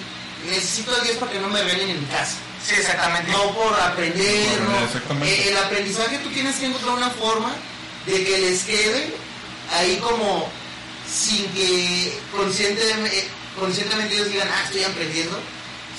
[0.48, 2.36] Necesito el 10 para que no me regañen en mi casa.
[2.64, 3.32] Sí, exactamente.
[3.32, 5.24] No por aprender, no.
[5.24, 7.52] Eh, el aprendizaje tú tienes que encontrar una forma
[8.06, 9.14] de que les quede
[9.72, 10.48] ahí como
[11.10, 13.28] sin que conscientemente,
[13.58, 15.38] conscientemente ellos digan, ah, estoy aprendiendo,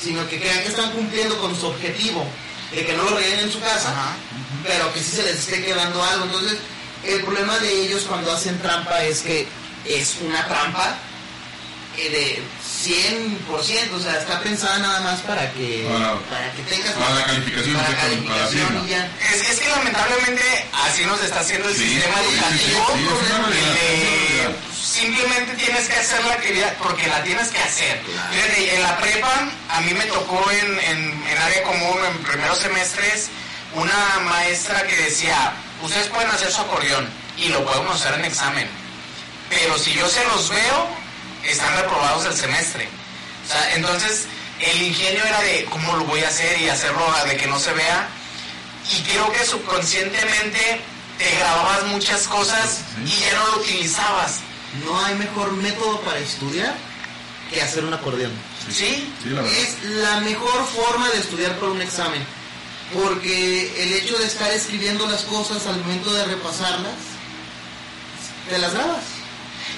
[0.02, 2.26] sino que crean que están cumpliendo con su objetivo,
[2.72, 4.16] de que no lo regañen en su casa, Ajá.
[4.64, 6.26] pero que sí se les esté quedando algo.
[6.26, 6.58] Entonces,
[7.04, 9.48] el problema de ellos cuando hacen trampa es que
[9.86, 10.98] es una trampa
[11.98, 12.42] eh, de
[12.94, 17.24] 100%, o sea, está pensada nada más para que, Para- para que tengas para la
[17.26, 19.12] calificación, para para la calificación y ya.
[19.32, 22.88] Es, es que lamentablemente así nos está haciendo el Sí, sistema sí, sí, educativo.
[22.94, 28.02] sí, de- simplemente tienes que hacer la actividad porque la tienes que hacer.
[28.32, 32.58] Fíjate, en la prepa a mí me tocó en, en, en área común, en primeros
[32.58, 33.30] semestres,
[33.76, 38.68] una maestra que decía, ustedes pueden hacer su acordeón y lo podemos hacer en examen.
[39.50, 40.88] Pero si yo se los veo,
[41.44, 42.88] están reprobados el semestre.
[43.46, 44.28] O sea, entonces
[44.60, 47.74] el ingenio era de cómo lo voy a hacer y hacerlo de que no se
[47.74, 48.08] vea.
[48.92, 50.82] Y creo que subconscientemente
[51.18, 54.40] te grababas muchas cosas y ya no lo utilizabas.
[54.86, 56.76] No hay mejor método para estudiar
[57.52, 58.32] que hacer un acordeón.
[58.70, 59.12] ¿Sí?
[59.24, 59.58] Sí, la verdad.
[59.58, 62.24] Es la mejor forma de estudiar por un examen.
[62.94, 66.96] Porque el hecho de estar escribiendo las cosas al momento de repasarlas,
[68.50, 69.04] te las grabas.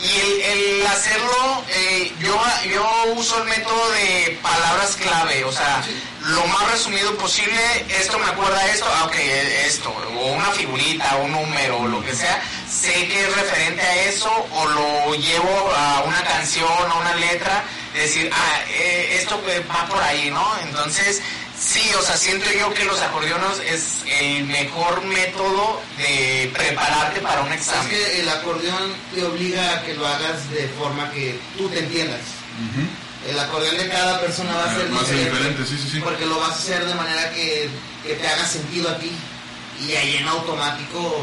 [0.03, 2.41] Y el, el hacerlo, eh, yo,
[2.73, 5.83] yo uso el método de palabras clave, o sea,
[6.21, 9.15] lo más resumido posible, esto me acuerda esto, ah, ok,
[9.65, 14.03] esto, o una figurita, un número, o lo que sea, sé que es referente a
[14.05, 19.63] eso, o lo llevo a una canción, a una letra, decir, ah, eh, esto eh,
[19.69, 20.47] va por ahí, ¿no?
[20.63, 21.21] Entonces,
[21.63, 23.83] sí, o sea, siento yo que los acordeones es
[24.19, 27.89] el mejor método de prepararte para un Es examen.
[27.89, 32.21] que el acordeón te obliga a que lo hagas de forma que tú te entiendas.
[33.27, 35.29] El acordeón de cada persona va a ser Va a ser diferente.
[35.47, 35.99] diferente, sí, sí, sí.
[35.99, 37.69] Porque lo vas a hacer de manera que,
[38.05, 39.11] que te haga sentido a ti.
[39.87, 41.21] Y ahí en automático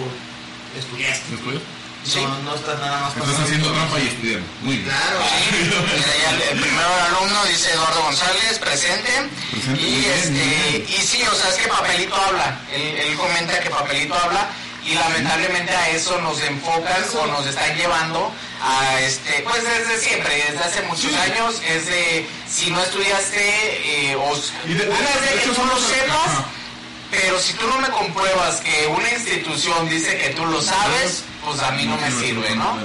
[0.79, 1.24] estudiaste.
[1.31, 1.62] ¿Me estudias?
[2.04, 2.20] Sí.
[2.20, 4.46] No, no estás nada más Estás haciendo trampa y estudiando.
[4.62, 4.88] Muy bien.
[4.88, 5.20] Claro.
[5.52, 9.11] Mira, ya el, primer alumno dice Eduardo González, presente.
[9.52, 10.87] Y, bien, este, bien.
[10.88, 12.58] y sí, o sea, es que Papelito habla.
[12.72, 14.48] Él, él comenta que Papelito habla
[14.87, 18.32] y lamentablemente a eso nos enfocan o nos están llevando
[18.62, 24.16] a este, pues desde siempre, desde hace muchos años, es de si no estudiaste eh,
[24.16, 24.34] o
[24.66, 26.30] de- de- una de vez de que tú son lo los- sepas,
[27.11, 31.61] pero si tú no me compruebas que una institución dice que tú lo sabes, pues
[31.62, 32.77] a mí no me sirve, ¿no?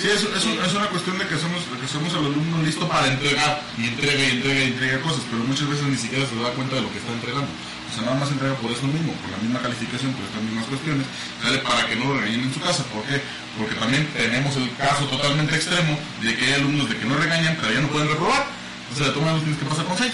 [0.00, 2.60] Sí, es, es, un- es una cuestión de que somos, de que somos el alumno
[2.62, 6.26] listo para entregar y entrega y entrega y entrega cosas, pero muchas veces ni siquiera
[6.28, 7.48] se da cuenta de lo que está entregando.
[7.48, 10.66] O sea, nada más entrega por eso mismo, por la misma calificación, por estas mismas
[10.68, 11.06] cuestiones,
[11.40, 12.84] sale para que no lo regañen en su casa.
[12.92, 13.22] ¿Por qué?
[13.56, 17.56] Porque también tenemos el caso totalmente extremo de que hay alumnos de que no regañan,
[17.56, 18.44] pero ya no pueden reprobar.
[18.92, 20.12] O sea, todas maneras tienes que pasar con 6.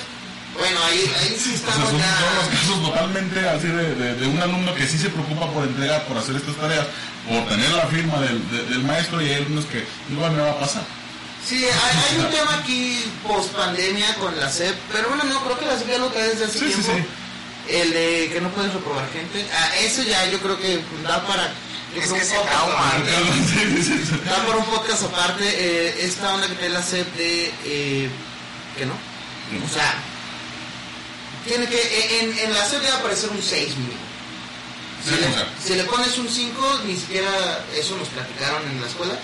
[0.52, 2.12] Bueno, ahí, ahí sí O sea, estamos son, ya.
[2.22, 5.64] son los casos totalmente así de, de- de un alumno que sí se preocupa por
[5.64, 6.86] entregar, por hacer estas tareas,
[7.28, 10.50] por tener la firma del, de- del maestro y hay alumnos que igual me va
[10.52, 10.82] a pasar.
[11.48, 11.70] Sí, hay,
[12.18, 15.78] hay un tema aquí post pandemia con la SEP, pero bueno, no, creo que la
[15.78, 16.92] SEP ya lo trae desde hace Sí, tiempo.
[16.96, 17.04] sí.
[17.68, 19.46] El de que no puedes reprobar gente.
[19.56, 21.44] Ah, eso ya yo creo que da para.
[21.94, 22.92] yo Es creo que un se trauma.
[24.24, 25.44] Da para un podcast aparte.
[25.46, 27.52] eh, esta onda que trae la SEP de.
[27.64, 28.10] Eh,
[28.76, 28.94] que no?
[28.94, 29.94] O sea,
[31.46, 32.20] tiene que.
[32.20, 34.00] En, en la SEP debe aparecer un 6 mínimo.
[35.04, 39.14] Si, le, si pones un 5, ni siquiera eso nos platicaron en la escuela.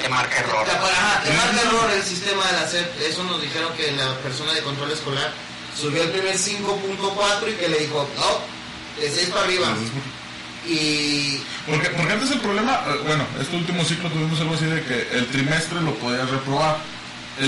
[0.00, 0.64] Te marca error.
[0.64, 3.00] Te, ajá, te marca error el sistema de la SEP.
[3.02, 5.32] Eso nos dijeron que la persona de control escolar
[5.78, 9.74] subió el primer 5.4 y que le dijo, no, de 6 para arriba.
[10.66, 14.84] Y Porque, porque antes el problema, eh, bueno, este último ciclo tuvimos algo así de
[14.84, 16.76] que el trimestre lo podías reprobar,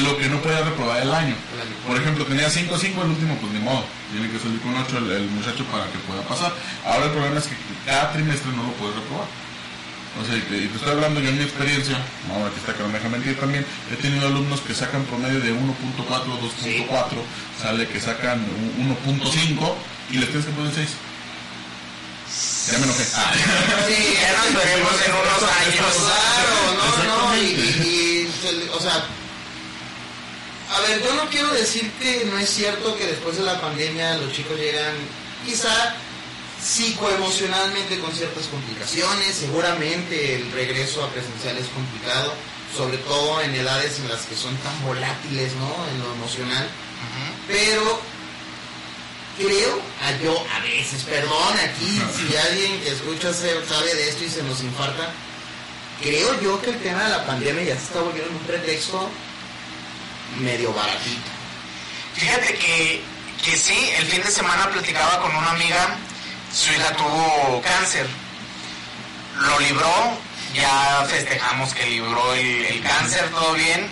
[0.00, 1.34] lo que no podías reprobar el año.
[1.54, 1.74] El año.
[1.86, 4.98] Por ejemplo, tenía 5 5 el último, pues ni modo, tiene que salir con 8
[4.98, 6.52] el, el muchacho para que pueda pasar.
[6.86, 9.26] Ahora el problema es que cada trimestre no lo puedes reprobar.
[10.20, 11.96] O sea, y te, y te estoy hablando yo en mi experiencia,
[12.30, 15.40] ahora que está que no me deja mentir también, he tenido alumnos que sacan promedio
[15.40, 15.64] de 1.4,
[16.04, 16.88] 2.4,
[17.62, 18.38] sale que sacan
[18.78, 19.74] un 1.5
[20.10, 20.88] y les tienes que poner 6.
[22.72, 23.04] Ya me enojé.
[23.16, 23.32] Ah.
[23.88, 25.96] sí, Ya nos veremos en unos años.
[26.12, 29.04] Claro, no, no, y, y- y o sea,
[30.74, 34.16] a ver, yo no quiero decir que no es cierto que después de la pandemia
[34.16, 34.94] los chicos llegan
[35.44, 35.94] quizá
[36.62, 42.32] psicoemocionalmente con ciertas complicaciones, seguramente el regreso a presencial es complicado,
[42.76, 45.68] sobre todo en edades en las que son tan volátiles, ¿no?
[45.92, 46.66] En lo emocional,
[47.48, 48.00] pero
[49.36, 54.24] creo, a yo a veces, perdón aquí, si alguien que escucha se- sabe de esto
[54.24, 55.10] y se nos infarta,
[56.00, 59.08] creo yo que el tema de la pandemia ya se está volviendo un pretexto
[60.38, 61.30] medio baratito.
[62.14, 63.02] Fíjate que,
[63.44, 65.96] que sí, el fin de semana platicaba con una amiga,
[66.54, 68.06] su hija tuvo cáncer,
[69.40, 70.18] lo libró,
[70.54, 73.88] ya festejamos que libró el, el cáncer, todo bien,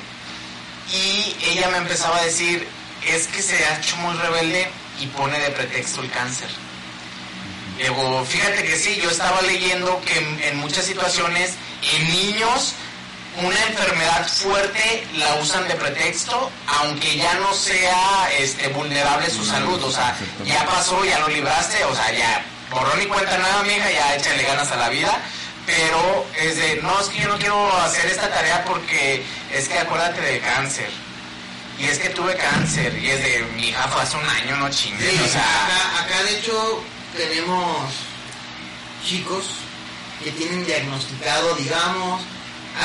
[0.92, 2.66] y ella me empezaba a decir,
[3.06, 4.68] es que se ha hecho muy rebelde
[5.00, 6.48] y pone de pretexto el cáncer.
[7.78, 11.54] Luego, fíjate que sí, yo estaba leyendo que en, en muchas situaciones,
[11.94, 12.74] en niños,
[13.36, 19.82] una enfermedad fuerte la usan de pretexto, aunque ya no sea este, vulnerable su salud.
[19.82, 23.90] O sea, ya pasó, ya lo libraste, o sea, ya borrón ni cuenta nada, mija,
[23.90, 25.16] ya échale ganas a la vida.
[25.66, 29.78] Pero es de, no, es que yo no quiero hacer esta tarea porque es que
[29.78, 30.90] acuérdate del cáncer.
[31.78, 34.68] Y es que tuve cáncer, y es de, mi hija fue hace un año, no
[34.68, 35.40] chingues, Sí, o sea...
[35.42, 36.84] acá, acá de hecho
[37.16, 37.94] tenemos
[39.06, 39.46] chicos
[40.22, 42.20] que tienen diagnosticado, digamos,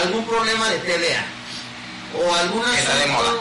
[0.01, 1.25] algún problema de TDA.
[2.17, 2.77] O alguna...
[2.79, 3.31] Está de moda.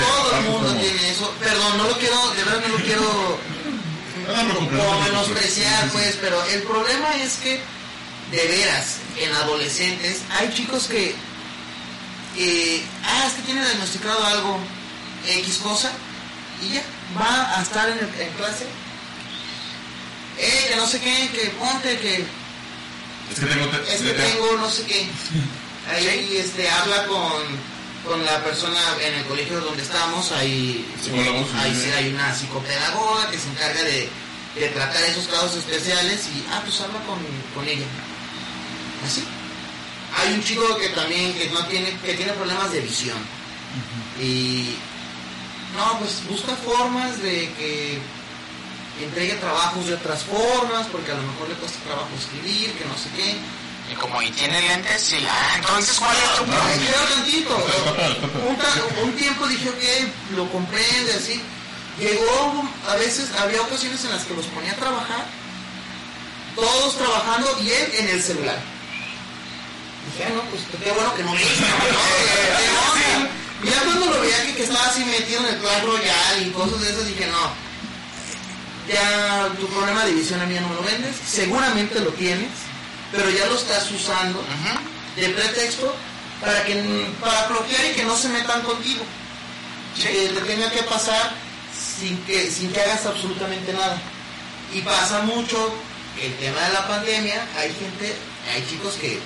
[0.00, 1.32] Todo el mundo tiene eso.
[1.40, 3.38] Perdón, no lo quiero, de verdad no lo quiero
[4.26, 5.04] como preocupes.
[5.12, 7.60] menospreciar, pues, pero el problema es que,
[8.30, 11.14] de veras, en adolescentes, hay chicos que,
[12.36, 14.58] eh, ah, es que tiene diagnosticado algo,
[15.26, 15.90] X cosa,
[16.62, 16.82] y ya,
[17.18, 18.66] va a estar en, el- en clase,
[20.38, 22.24] eh, que no sé qué, que ponte, que
[23.32, 23.66] Es que tengo...
[23.68, 25.08] te- es que te- tengo no sé qué.
[25.90, 27.32] Ahí este, habla con,
[28.06, 31.10] con la persona en el colegio donde estamos, ahí sí.
[31.74, 34.08] sí hay una psicopedagoga que se encarga de,
[34.56, 37.18] de tratar esos casos especiales y, ah, pues habla con,
[37.54, 37.86] con ella.
[39.06, 39.24] Así.
[40.16, 43.16] Hay un chico que también que no tiene, que tiene problemas de visión.
[44.20, 44.74] Y
[45.76, 47.98] no, pues busca formas de que
[49.04, 52.96] entregue trabajos de otras formas, porque a lo mejor le cuesta trabajo escribir, que no
[52.96, 53.36] sé qué.
[53.90, 55.16] Y como y tiene lentes, sí.
[55.28, 56.82] Ah, entonces, ¿cuál es tu No, problema?
[56.82, 58.92] Está peor.
[59.02, 61.40] Un, un tiempo dije, ok, lo comprende, así.
[61.98, 65.24] Llegó, a veces, había ocasiones en las que los ponía a trabajar,
[66.54, 68.58] todos trabajando y él en el celular.
[70.12, 73.28] Dije, ah, no, pues qué bueno que no me hizo, ¿no?
[73.64, 76.80] Ya cuando lo veía que, que estaba así metido en el Clash Royale y cosas
[76.80, 77.50] de esas, dije, no,
[78.88, 82.50] ya tu problema de visión a mí no me lo vendes, seguramente lo tienes,
[83.12, 84.42] pero ya lo estás usando
[85.16, 85.94] de pretexto
[86.40, 89.04] para que para bloquear y que no se metan contigo.
[89.96, 91.32] Y que te tenga que pasar
[91.98, 94.00] sin que sin que hagas absolutamente nada.
[94.72, 95.72] Y pasa mucho
[96.22, 98.14] el tema de la pandemia hay gente
[98.52, 99.20] hay chicos que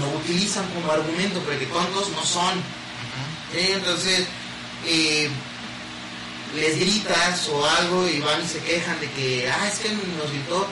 [0.00, 2.54] lo utilizan como argumento porque tontos no son.
[3.52, 3.72] ¿sí?
[3.72, 4.26] entonces
[4.86, 5.30] eh,
[6.54, 10.30] les gritas o algo y van y se quejan de que, ah, es que nos
[10.30, 10.66] gritó.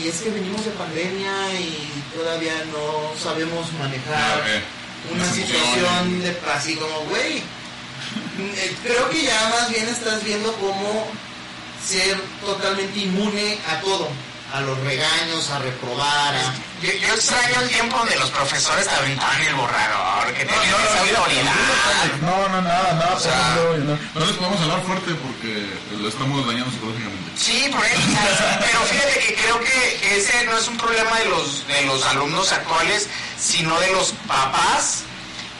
[0.00, 4.62] Y es que venimos de pandemia y todavía no sabemos manejar
[5.12, 11.06] una situación de así como, güey, eh, creo que ya más bien estás viendo cómo
[11.84, 14.08] ser totalmente inmune a todo,
[14.52, 16.54] a los regaños, a reprobar, a...
[16.82, 21.00] Yo, yo extraño el tiempo donde los profesores te aventaban el borrador, que tenían esa
[21.00, 21.52] autoridad.
[22.22, 23.14] No, no, nada, nada.
[23.16, 25.68] O sea- no, no les podemos hablar fuerte porque
[26.00, 27.30] lo estamos dañando psicológicamente.
[27.36, 31.82] Sí, por pero fíjate que creo que ese no es un problema de los, de
[31.86, 33.08] los alumnos actuales,
[33.38, 35.04] sino de los papás,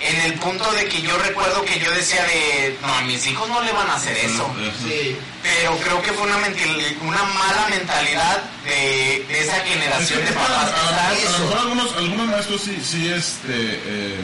[0.01, 3.49] en el punto de que yo recuerdo que yo decía de, no, a mis hijos
[3.49, 4.51] no le van a hacer eso.
[4.83, 5.17] Sí.
[5.43, 10.31] Pero creo que fue una, mental- una mala mentalidad de, de esa generación de es
[10.33, 10.73] que a, papás.
[10.73, 11.39] a- a- a lo eso.
[11.41, 13.49] mejor algunos, algunos maestros sí, sí este,
[13.85, 14.17] eh,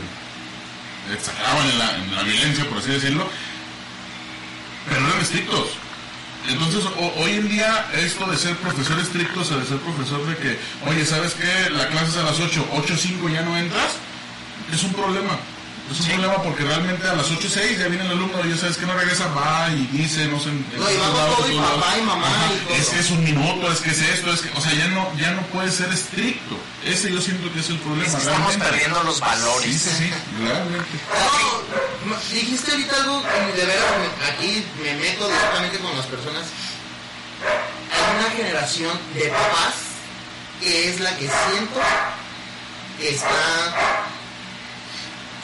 [1.15, 3.29] exageraban en la, en la violencia, por así decirlo,
[4.89, 5.69] pero eran estrictos.
[6.49, 10.25] Entonces, ho- hoy en día, esto de ser profesor estricto, o sea, de ser profesor
[10.27, 11.71] de que, oye, ¿sabes qué?
[11.71, 13.93] La clase es a las 8, 8.05 ya no entras,
[14.73, 15.39] es un problema.
[15.91, 16.13] Es un Sí.
[16.13, 19.29] problema porque realmente a las 8.06 ya viene el alumno, ya sabes que no regresa,
[19.29, 20.51] va y dice, no sé.
[20.51, 22.75] No, y va todo, y papá y mamá Ajá, y todo.
[22.75, 25.09] Es que es un minuto, es que es esto, es que, o sea, ya no,
[25.17, 26.57] ya no puede ser estricto.
[26.85, 28.05] Ese yo siento que es el problema.
[28.07, 28.67] Es que estamos realmente.
[28.69, 29.65] perdiendo los valores.
[29.65, 30.11] Sí, sí, sí,
[30.43, 30.91] realmente.
[32.07, 33.85] No, dijiste ahorita algo y de veras
[34.33, 36.43] aquí me meto directamente con las personas.
[37.93, 39.75] Hay una generación de papás
[40.61, 41.81] que es la que siento
[42.99, 43.29] que está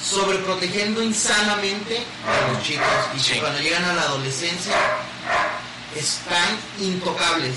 [0.02, 2.86] sobreprotegiendo insanamente a los chicos
[3.16, 3.38] y Sí.
[3.40, 4.74] cuando llegan a la adolescencia
[5.96, 7.54] están intocables.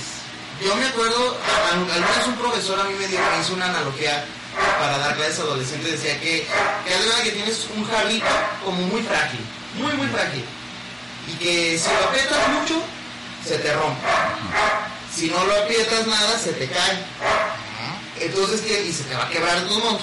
[0.63, 3.53] Yo me acuerdo, a- a- alguna vez un profesor a mí me, dio, me hizo
[3.53, 4.25] una analogía
[4.79, 6.47] para dar clases a adolescentes, decía que,
[6.85, 8.25] que de cuenta que tienes un jarrito
[8.63, 9.39] como muy frágil,
[9.75, 10.45] muy muy frágil,
[11.27, 12.81] y que si lo aprietas mucho,
[13.45, 14.01] se te rompe.
[15.13, 16.99] Si no lo aprietas nada, se te cae.
[18.19, 18.85] Entonces, ¿qué?
[18.85, 20.01] y se te va a quebrar todos modos.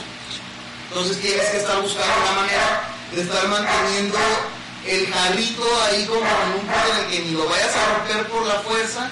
[0.92, 2.85] Entonces tienes que estar buscando una manera
[3.16, 4.18] de estar manteniendo
[4.87, 8.26] el jarrito ahí como en un punto en el que ni lo vayas a romper
[8.26, 9.09] por la fuerza,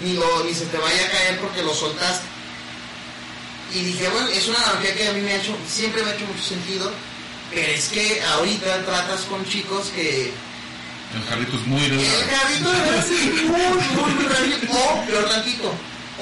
[0.00, 2.24] ni, lo, ni se te vaya a caer porque lo soltaste.
[3.74, 6.14] Y dije, bueno, es una analogía que a mí me ha hecho, siempre me ha
[6.14, 6.92] hecho mucho sentido,
[7.50, 10.32] pero es que ahorita tratas con chicos que
[11.14, 11.98] El jarrito es muy el
[12.80, 14.68] verdad es muy, muy, muy.
[14.70, 15.72] O, peor tantito,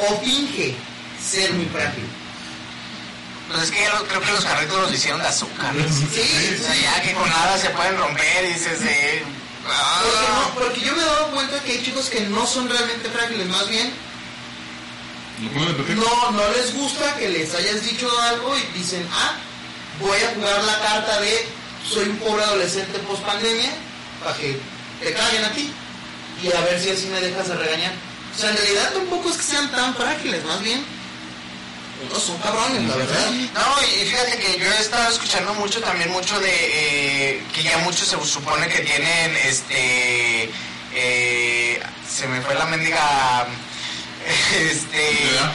[0.08, 0.74] o finge
[1.22, 2.21] ser muy frágil.
[3.52, 5.74] Pues es que ya lo- creo que los carritos los hicieron de azúcar.
[5.74, 9.22] Sí, O sea, ya que con nada se pueden romper y dices de...
[9.68, 12.68] ah, Porque, no, porque yo me he dado cuenta que hay chicos que no son
[12.68, 13.92] realmente frágiles, más bien
[15.96, 19.32] no, no les gusta que les hayas dicho algo y dicen, ah,
[20.00, 21.46] voy a jugar la carta de
[21.88, 23.70] soy un pobre adolescente post pandemia
[24.22, 24.58] para que
[25.00, 25.72] te caguen a ti
[26.42, 27.92] y a ver si así me dejas de regañar.
[28.34, 30.84] O sea, en realidad tampoco es que sean tan frágiles, más bien
[32.10, 33.30] no son cabrones, la verdad.
[33.54, 37.78] No, y fíjate que yo he estado escuchando mucho también mucho de eh, que ya
[37.78, 40.50] muchos se supone que tienen este
[40.94, 43.46] eh, se me fue la mendiga
[44.70, 45.52] este ¿Ansiedad?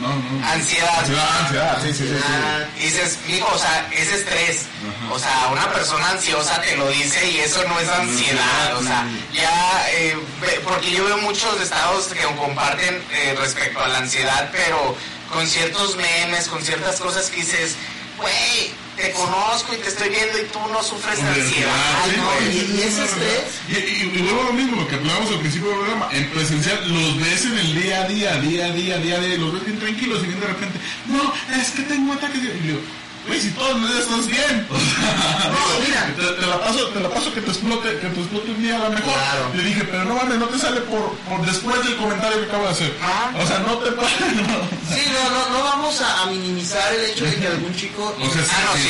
[0.00, 0.46] No, no.
[0.48, 0.98] Ansiedad.
[0.98, 2.08] Ansiedad, ansiedad, sí, sí, sí.
[2.08, 2.24] sí.
[2.24, 4.66] Ah, y dices, mijo, o sea, es estrés.
[4.82, 5.14] Ajá.
[5.14, 8.76] O sea, una persona ansiosa te lo dice y eso no es ansiedad.
[8.76, 10.16] O sea, ya, eh,
[10.64, 14.96] porque yo veo muchos estados que comparten eh, respecto a la ansiedad, pero
[15.32, 17.76] con ciertos memes, con ciertas cosas que dices,
[18.18, 21.72] güey, te conozco y te estoy viendo y tú no sufres de ansiedad.
[22.04, 22.56] sí, no, güey.
[22.56, 23.42] y- y ese estrés.
[23.68, 26.08] Y, y, y vuelvo a lo mismo, lo que hablábamos al principio del programa.
[26.12, 29.34] En presencial los ves en el día a día, día a día, día a día,
[29.34, 32.48] y los ves bien tranquilos y bien de repente, no, es que tengo ataques de...
[32.54, 32.80] Y digo,
[33.26, 34.66] güey, si todos los días estás bien.
[34.70, 36.06] O sea, No, mira.
[36.16, 38.76] Te, te la paso, te la paso que te explote, que te explote un día
[38.76, 39.12] a lo mejor.
[39.14, 39.50] Claro.
[39.54, 42.64] Le dije, pero no mames, no te sale por, por después del comentario que acabo
[42.64, 42.96] de hacer.
[43.02, 43.32] Ah.
[43.38, 44.08] O sea, no te pasa.
[44.08, 48.14] Sí, no, no, no vamos a, a minimizar el hecho de que algún chico...
[48.18, 48.88] O sea, sí, Ah, no, sí,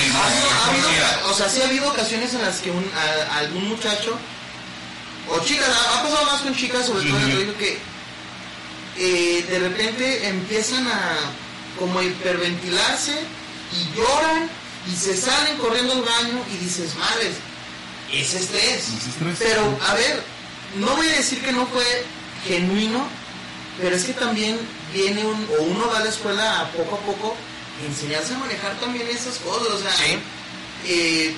[0.00, 3.68] sí, Ha habido- o sea, sí ha habido ocasiones en las que un, a- algún
[3.68, 4.16] muchacho
[5.28, 7.18] o chicas, ha, ha pasado más con chicas, sobre todo
[7.58, 7.78] que
[8.98, 11.16] eh, de repente empiezan a
[11.78, 13.12] como hiperventilarse
[13.72, 14.48] y lloran
[14.90, 17.34] y se salen corriendo al baño y dices, madres,
[18.12, 18.88] es estrés.
[18.88, 19.36] Es estrés.
[19.38, 20.22] Pero, a ver,
[20.76, 21.84] no voy a decir que no fue
[22.46, 23.06] genuino,
[23.80, 24.58] pero es que también
[24.92, 27.36] viene un, o uno va a la escuela a poco a poco
[27.86, 30.18] enseñarse a manejar también esas cosas, o sea, Sí.
[30.86, 31.34] eh,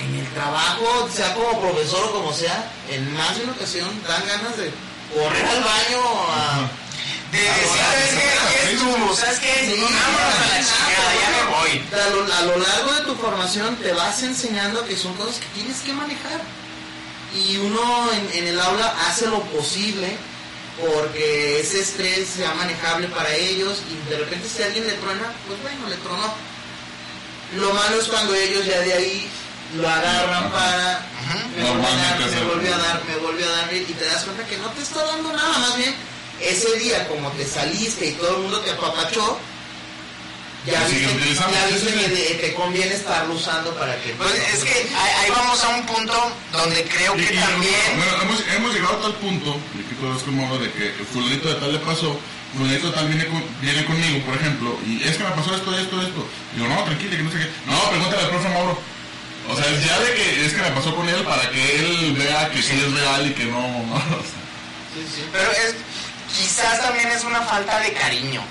[0.00, 4.26] en el trabajo, sea como profesor o como sea, en más de una ocasión dan
[4.26, 4.70] ganas de
[5.14, 6.00] correr al baño
[6.30, 6.70] a...
[7.32, 8.66] De decir, ¿sabes qué?
[8.66, 9.16] ¿Qué es tú?
[9.16, 9.54] ¿Sabes qué?
[9.66, 11.72] Sí, Vámonos a la chingada, ya me voy.
[11.92, 15.46] A lo, a lo largo de tu formación te vas enseñando que son cosas que
[15.54, 16.40] tienes que manejar.
[17.34, 20.16] y uno en, en el aula hace lo posible
[20.80, 25.60] porque ese estrés sea manejable para ellos y de repente si alguien le truena, pues
[25.62, 26.34] bueno, le tronó.
[27.56, 29.28] Lo malo es cuando ellos ya de ahí
[29.76, 31.06] lo agarran para
[31.56, 33.72] me volvió a Normalmente dar, me es el- volvió a dar, me volvió a dar
[33.74, 35.94] y te das cuenta que no te está dando nada, más bien
[36.42, 39.38] ese día como te saliste y todo el mundo te apapachó,
[40.66, 44.10] ya siguen viste, ya sí, viste sí, que te, te conviene estarlo usando para que...
[44.12, 47.74] Pues es que ahí, vamos a un punto donde creo Y- que y- también...
[47.96, 51.48] bueno, hemos, hemos llegado a tal punto, y aquí todo es como de que fulanito
[51.48, 52.18] de tal le pasó,
[52.54, 55.72] fulanito de tal viene, con- viene conmigo, por ejemplo, y es que me pasó esto,
[55.78, 56.26] esto, esto.
[56.54, 57.48] Digo, no, tranquilo, que no sé qué.
[57.66, 58.78] No, pregúntale al profe Mauro.
[59.48, 62.14] O sea, es ya de que es que me pasó con él para que él
[62.18, 63.58] vea que sí es real y que no...
[63.92, 64.38] o sea,
[64.94, 65.22] Sí, sí.
[65.32, 65.74] Pero es,
[66.36, 68.42] quizás también es una falta de cariño.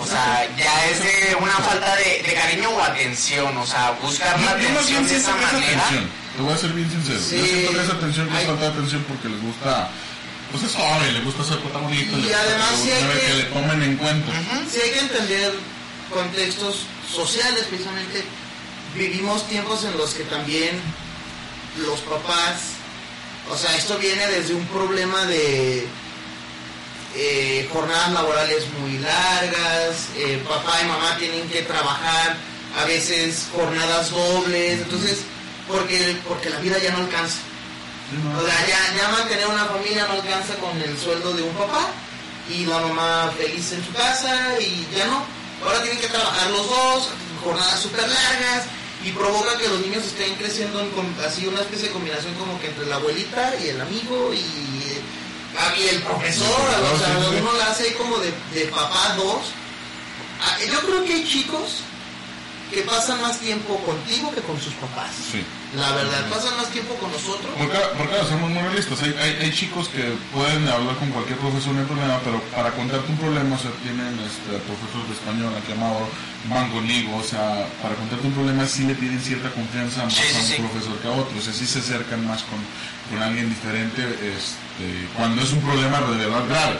[0.00, 3.56] O sea, ya es de una falta de, de cariño o atención.
[3.56, 5.82] O sea, buscar la Yo- atención de esa manera.
[5.86, 6.08] atención.
[6.36, 7.18] Te voy a ser bien sincero.
[7.20, 7.36] Sí.
[7.38, 9.90] Yo siento que es atención, que es falta de atención porque les gusta...
[10.52, 12.16] Pues es joven, le gusta ser protagonista.
[12.16, 14.32] Y además que, sí hay que que- le tomen en cuenta.
[14.72, 15.52] Sí hay que entender
[16.10, 18.24] contextos sociales precisamente.
[18.94, 20.80] Vivimos tiempos en los que también
[21.78, 22.54] los papás,
[23.50, 25.86] o sea, esto viene desde un problema de
[27.14, 32.36] eh, jornadas laborales muy largas, eh, papá y mamá tienen que trabajar
[32.76, 35.20] a veces jornadas dobles, entonces,
[35.66, 37.38] porque, porque la vida ya no alcanza.
[38.38, 41.88] O sea, ya, ya mantener una familia no alcanza con el sueldo de un papá
[42.48, 45.22] y la mamá feliz en su casa y ya no.
[45.62, 47.08] Ahora tienen que trabajar los dos,
[47.44, 48.64] jornadas súper largas
[49.04, 50.90] y provoca que los niños estén creciendo en
[51.24, 54.97] así una especie de combinación como que entre la abuelita y el amigo y,
[55.58, 57.36] ah, y el profesor, profesor, o sea, sí.
[57.40, 59.52] uno la hace como de, de papá dos.
[60.40, 61.80] Ah, Yo creo que hay chicos
[62.70, 65.10] que pasan más tiempo contigo que con sus papás.
[65.32, 65.44] Sí.
[65.76, 67.52] La verdad, pasan más tiempo con nosotros.
[67.58, 69.02] Porque, porque somos muy realistas.
[69.02, 72.70] Hay, hay, hay chicos que pueden hablar con cualquier profesor, no hay problema, pero para
[72.72, 76.08] contarte un problema, o sea, tienen este, profesores de español aquí a Mauro,
[76.48, 80.22] van conmigo, o sea, para contarte un problema sí le tienen cierta confianza más Sí,
[80.24, 80.56] sí, a un sí.
[80.62, 82.60] profesor que a otro, o sea, sí se acercan más con,
[83.12, 84.86] con alguien diferente este,
[85.18, 86.78] cuando es un problema de verdad grave.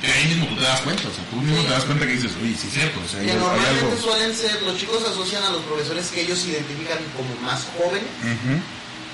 [0.00, 1.66] Que ahí mismo tú te das cuenta, o sea, tú mismo Sí.
[1.66, 3.96] te das cuenta que dices, oye, sí es cierto, o sea, Que hay normalmente algo...
[4.00, 8.08] suelen ser, los chicos asocian a los profesores que ellos identifican como más jóvenes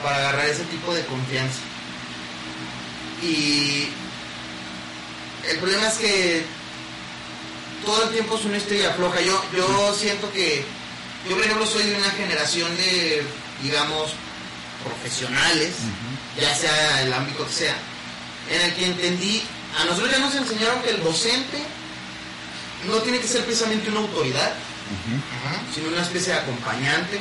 [0.03, 1.59] para agarrar ese tipo de confianza.
[3.23, 3.89] Y
[5.51, 6.45] el problema es que
[7.85, 9.21] todo el tiempo es una estrella floja.
[9.23, 10.65] Yo, yo siento que,
[11.29, 13.25] yo por ejemplo soy de una generación de,
[13.63, 14.13] digamos,
[14.85, 15.75] profesionales,
[16.41, 17.77] ya sea el ámbito que sea,
[18.51, 19.43] en el que entendí,
[19.79, 21.59] a nosotros ya nos enseñaron que el docente
[22.87, 24.53] no tiene que ser precisamente una autoridad,
[25.75, 27.21] sino una especie de acompañante.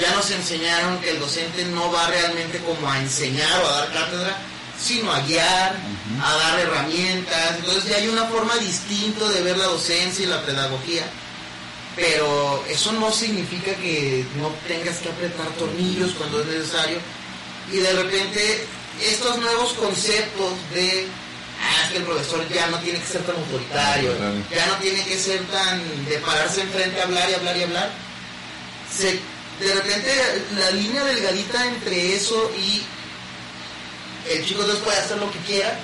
[0.00, 3.92] Ya nos enseñaron que el docente no va realmente como a enseñar o a dar
[3.92, 4.36] cátedra,
[4.80, 5.76] sino a guiar,
[6.22, 7.56] a dar herramientas.
[7.58, 11.04] Entonces ya hay una forma distinta de ver la docencia y la pedagogía.
[11.96, 16.98] Pero eso no significa que no tengas que apretar tornillos cuando es necesario.
[17.72, 18.66] Y de repente
[19.02, 21.06] estos nuevos conceptos de
[21.60, 24.12] ah, es que el profesor ya no tiene que ser tan autoritario,
[24.50, 27.90] ya no tiene que ser tan de pararse enfrente a hablar y hablar y hablar.
[28.96, 29.18] Se,
[29.64, 30.10] de repente
[30.58, 32.82] la línea delgadita entre eso y
[34.28, 35.78] el chico entonces puede hacer lo que quiera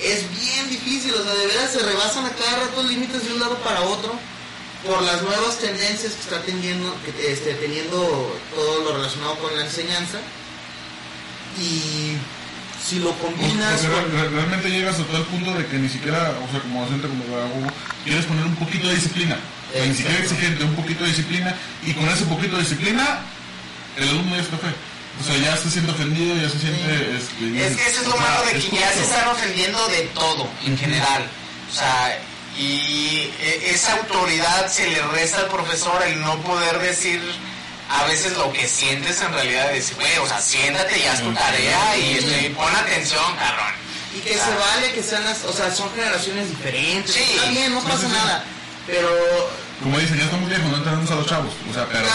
[0.00, 3.32] es bien difícil, o sea, de veras se rebasan a cada rato los límites de
[3.32, 4.12] un lado para otro
[4.86, 9.64] por las nuevas tendencias que está teniendo, que, este, teniendo todo lo relacionado con la
[9.64, 10.18] enseñanza.
[11.58, 12.16] Y
[12.84, 14.12] si lo combinas con...
[14.12, 17.66] realmente llegas a tal punto de que ni siquiera, o sea, como docente, como pedagogo,
[18.04, 19.38] quieres poner un poquito de disciplina.
[19.74, 21.54] Ni siquiera exigente, un poquito de disciplina,
[21.84, 23.20] y con ese poquito de disciplina,
[23.96, 24.68] el alumno ya está fe.
[25.20, 27.16] O sea, ya se siente ofendido, ya se siente...
[27.16, 30.02] Este, Es que eso es lo sea, malo de que ya se están ofendiendo de
[30.14, 31.22] todo, en general.
[31.70, 32.18] O sea,
[32.58, 37.20] y e- esa autoridad se le resta al profesor el no poder decir
[37.94, 41.32] a veces lo que sientes en realidad, decir, güey, o sea, siéntate y haz tu
[41.32, 43.72] tarea y este, pon atención, cabrón.
[44.16, 44.44] Y que Ah.
[44.44, 45.44] se vale que sean las...
[45.44, 47.14] O sea, son generaciones diferentes.
[47.14, 47.22] Sí.
[47.34, 48.12] Está bien, no pasa sí, sí.
[48.12, 48.44] nada.
[48.86, 49.08] Pero
[49.82, 51.52] Como dicen, ya estamos viejos, no entendemos a los chavos.
[51.70, 52.06] O sea, pero...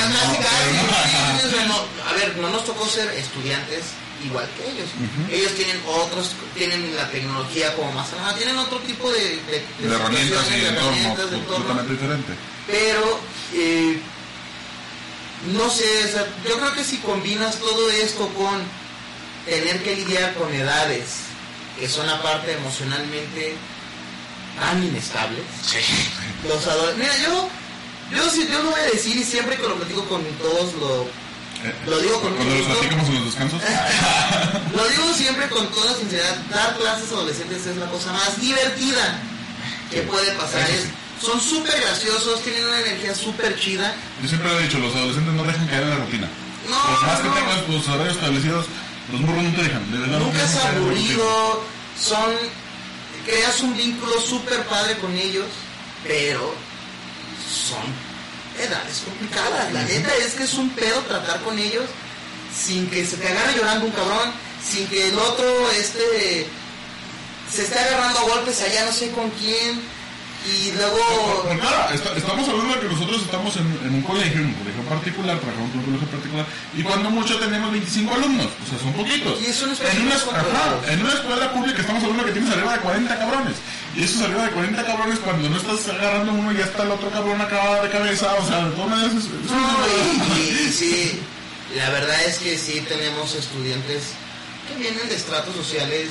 [2.09, 3.83] A ver, no nos tocó ser estudiantes
[4.23, 4.89] igual que ellos.
[4.99, 5.33] Ujú.
[5.33, 9.95] Ellos tienen otros, tienen la tecnología como más avanzada, tienen otro tipo de, de, de
[9.95, 12.33] herramientas y de entorno de completamente diferente.
[12.67, 13.19] Pero,
[13.53, 13.99] eh,
[15.53, 18.61] no sé, o sea, yo creo que si combinas todo esto con
[19.45, 21.05] tener que lidiar con edades
[21.79, 23.55] que son aparte emocionalmente
[24.59, 25.77] tan inestables, Sí.
[26.47, 26.97] los adolescentes.
[27.19, 27.49] Mira, yo,
[28.17, 31.07] yo, sí- yo lo voy a decir y siempre que lo platico con todos lo,
[31.87, 32.79] Lo digo con Cuando mucho los gusto.
[32.79, 33.61] platicamos en los descansos.
[34.77, 39.19] Lo digo siempre con toda sinceridad, dar clases a adolescentes es la cosa más divertida
[39.91, 40.61] que puede pasar.
[40.69, 40.85] Es-.
[41.21, 43.93] Son súper graciosos, tienen una energía súper chida.
[44.21, 46.29] Yo siempre lo he dicho, los adolescentes no dejan caer en la rutina.
[46.69, 47.33] No, Por más que no.
[47.33, 48.65] tengas tus horarios establecidos,
[49.11, 49.91] los morros no te dejan.
[49.91, 51.63] De verdad, no Nunca te es aburrido,
[51.99, 52.35] son...
[53.25, 55.45] Creas un vínculo súper padre con ellos,
[56.03, 56.53] pero
[57.47, 57.83] son
[58.57, 59.71] edades complicadas.
[59.73, 61.85] La neta es que es un pedo tratar con ellos
[62.55, 64.31] sin que se te agarre llorando un cabrón,
[64.63, 66.47] sin que el otro este
[67.53, 69.79] se esté agarrando a golpes allá no sé con quién
[70.47, 70.97] y luego
[71.59, 74.81] claro, está- estamos hablando de que nosotros estamos en, en un colegio, en un colegio
[74.83, 76.45] particular, trabajamos en un colegio particular,
[76.77, 79.41] y cuando mucho tenemos 25 alumnos, o sea, son poquitos.
[79.41, 82.73] Y es un en una, ajá, en una escuela pública estamos hablando que tienes arriba
[82.73, 83.55] de 40 cabrones.
[83.95, 87.09] Y esos arriba de 40 cabrones, cuando no estás agarrando uno, ya está el otro
[87.09, 91.19] cabrón acabado de cabeza, o sea, todas maneras es, es No, y, y sí,
[91.75, 94.13] la verdad es que sí tenemos estudiantes
[94.69, 96.09] que vienen de estratos sociales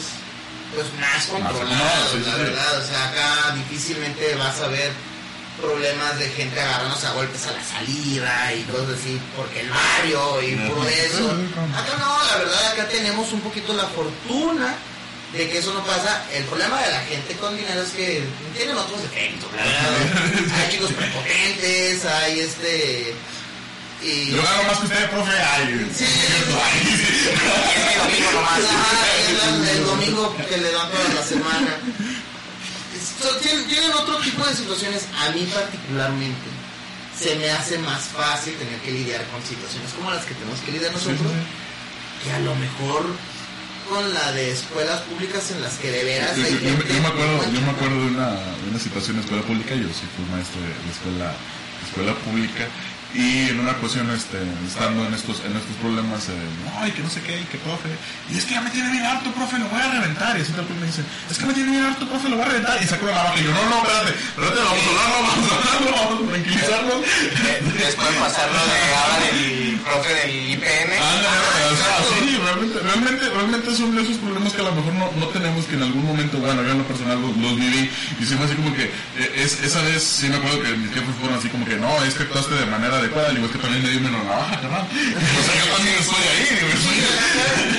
[0.75, 2.41] pues más controlados, sí, sí, la sí.
[2.43, 2.79] verdad.
[2.79, 4.93] O sea, acá difícilmente vas a ver
[5.61, 10.43] problemas de gente agarrándose a golpes a la salida y cosas así, porque el barrio
[10.43, 10.69] y Ajá.
[10.75, 11.31] por eso.
[11.77, 14.77] Acá no, la verdad, acá tenemos un poquito la fortuna
[15.33, 16.23] de que eso no pasa.
[16.33, 18.23] El problema de la gente con dinero es que
[18.57, 20.55] tienen otros defectos, la verdad.
[20.59, 23.14] Hay chicos prepotentes, hay este...
[24.03, 24.31] Y...
[24.31, 25.33] Yo gano más que usted, profe.
[25.33, 26.05] Ay, Sí.
[26.05, 28.61] mi domingo nomás.
[28.71, 31.77] Ajá, el, el domingo que le dan toda la semana.
[33.69, 35.07] Tienen, otro tipo de situaciones.
[35.19, 36.49] A mí particularmente
[37.19, 40.71] se me hace más fácil tener que lidiar con situaciones como las que tenemos que
[40.73, 41.27] lidiar nosotros,
[42.23, 43.07] que a lo mejor
[43.91, 47.01] con la de escuelas públicas en las que de veras Yo, hay yo- gente yo
[47.03, 47.73] me acuerdo, muy yo me buena.
[47.73, 50.91] acuerdo de una, de una situación en escuela pública, yo sí fui maestro de, de
[50.93, 52.69] escuela, de escuela pública,
[53.15, 57.11] y en una ocasión este, estando en estos, en estos problemas, eh, y que no
[57.11, 57.89] sé qué, y que profe,
[58.31, 60.53] y es que ya me tiene bien harto, profe, lo voy a reventar, y así
[60.53, 62.87] tal me dice, es que me tiene bien harto, profe, lo voy a reventar, y
[62.87, 65.91] saco la navaja, y yo, no, no, espérate, espérate, vamos a hablarlo, vamos a hablarlo,
[65.97, 66.97] vamos a tranquilizarnos.
[67.05, 70.91] Eh, Después pasarlo de ahora del profe del IPN.
[70.93, 75.26] O sea, sí, realmente, realmente, realmente son esos problemas que a lo mejor no, no
[75.29, 78.37] tenemos que en algún momento, bueno, yo en lo personal los, los viví y se
[78.37, 81.39] me así como que eh, es, esa vez sí me acuerdo que mis jefes fueron
[81.39, 83.91] así como que no, es que actuaste de manera adecuada, digo, es que también me
[83.91, 84.87] dio menos navaja, carnal.
[84.89, 86.99] O sea, yo también estoy ahí, digo, estoy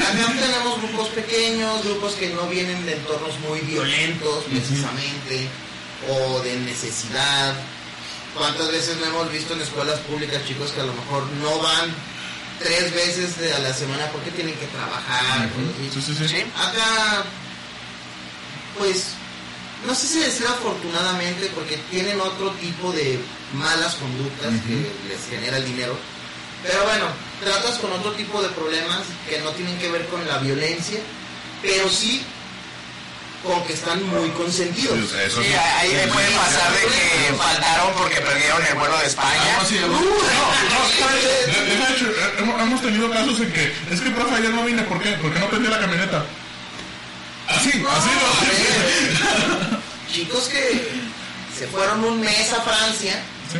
[0.09, 5.47] acá tenemos grupos pequeños, grupos que no vienen de entornos muy violentos precisamente,
[6.09, 7.55] o de necesidad.
[8.39, 11.93] ¿Cuántas veces no hemos visto en escuelas públicas chicos que a lo mejor no van
[12.57, 15.49] tres veces a la semana porque tienen que trabajar?
[15.49, 16.01] cosas así?
[16.01, 16.27] Sí, sí, sí.
[16.29, 16.43] Sí.
[16.55, 17.25] Acá,
[18.77, 19.07] pues,
[19.85, 23.19] no sé si decir afortunadamente, porque tienen otro tipo de
[23.51, 25.97] malas conductas que les genera el dinero.
[26.63, 27.07] Pero bueno,
[27.43, 31.01] tratas con otro tipo de problemas que no tienen que ver con la violencia,
[31.61, 32.23] pero sí
[33.43, 34.97] con que están muy consentidos.
[34.97, 35.53] Sí, o sea, eso Sí, sí.
[35.55, 39.57] ahí le puede pasar de que faltaron porque perdieron el vuelo de España.
[42.39, 45.11] Hemos, tenido casos en que, es que profe ayer no vine, ¿por qué?
[45.21, 46.23] Porque no prendí la camioneta.
[47.47, 48.09] Así, No, así,
[49.71, 49.79] ¿no?
[50.13, 50.89] chicos que
[51.57, 53.21] se fueron un mes a Francia,
[53.51, 53.59] Sí.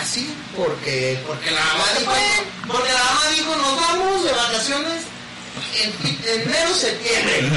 [0.00, 2.12] así, porque, porque la mamá dijo,
[2.68, 5.02] porque la mamá dijo, nos vamos de vacaciones
[5.74, 5.92] en,
[6.28, 7.50] en enero, septiembre.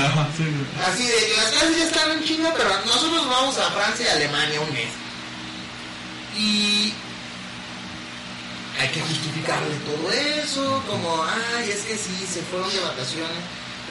[0.88, 4.62] Así de las clases ya están en China, pero nosotros vamos a Francia y Alemania
[4.62, 4.90] un mes.
[6.38, 6.94] Y
[8.80, 13.38] hay que justificarle todo eso, como, ay, es que sí, se fueron de vacaciones,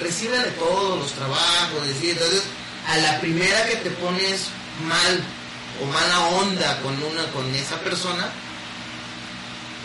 [0.00, 2.42] recibe de todos los trabajos, decir, entonces,
[2.88, 4.46] a la primera que te pones
[4.88, 5.22] mal
[5.80, 8.28] o mala onda con una, con esa persona,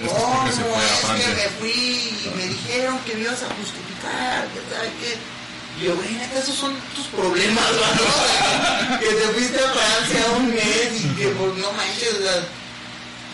[0.03, 0.75] Es que es porque se ¿Cómo?
[0.75, 1.29] fue a Es que Francia.
[1.35, 5.17] me fui y me dijeron que me ibas a justificar, que sabe qué.
[5.79, 8.99] Y yo, güey, esos son tus problemas, ¿no?
[8.99, 12.41] que te fuiste a Francia un mes y que, pues, no manches, sea,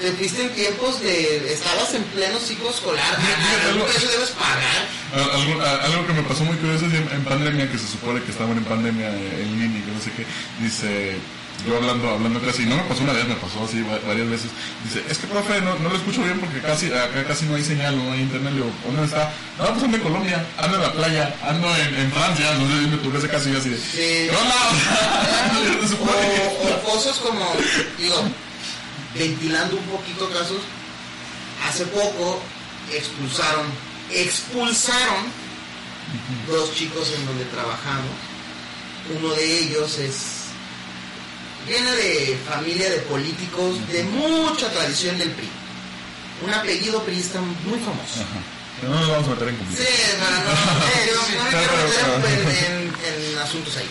[0.01, 1.53] te fuiste en tiempos de.
[1.53, 4.83] Estabas en pleno ciclo escolar, Fíjate, algo que eso debes pagar.
[5.13, 8.31] Al- Algo, que me pasó muy curioso es en, en pandemia, que se supone que
[8.31, 10.25] estaban en pandemia eh, en línea y que no sé qué,
[10.59, 11.15] dice,
[11.67, 14.51] yo hablando, hablando casi, no me pasó una vez, me pasó así va- varias veces,
[14.83, 17.63] dice, es que profe, no, no lo escucho bien porque casi, acá casi no hay
[17.63, 19.31] señal, no hay internet, le digo, ¿dónde está?
[19.57, 22.87] No, pues ando en Colombia, ando en la playa, ando en, en Francia, no sé,
[22.87, 24.29] me tuve ese casi yo así de, Sí.
[24.29, 24.33] que-
[26.03, 27.45] O, o cosas como,
[27.97, 28.23] digo,
[29.15, 30.57] ventilando un poquito casos,
[31.67, 32.41] hace poco
[32.91, 33.67] expulsaron,
[34.11, 35.31] expulsaron
[36.47, 38.11] dos chicos en donde trabajamos.
[39.17, 40.15] Uno de ellos es,
[41.67, 45.49] viene de familia de políticos de mucha tradición del PRI.
[46.45, 48.19] Un apellido priista muy famoso.
[48.21, 48.41] Ajá.
[48.87, 49.83] No nos vamos a meter en conflicto.
[49.85, 53.89] Sí, no, no, no, eh, no, no me quiero meter en, en- en asuntos ahí.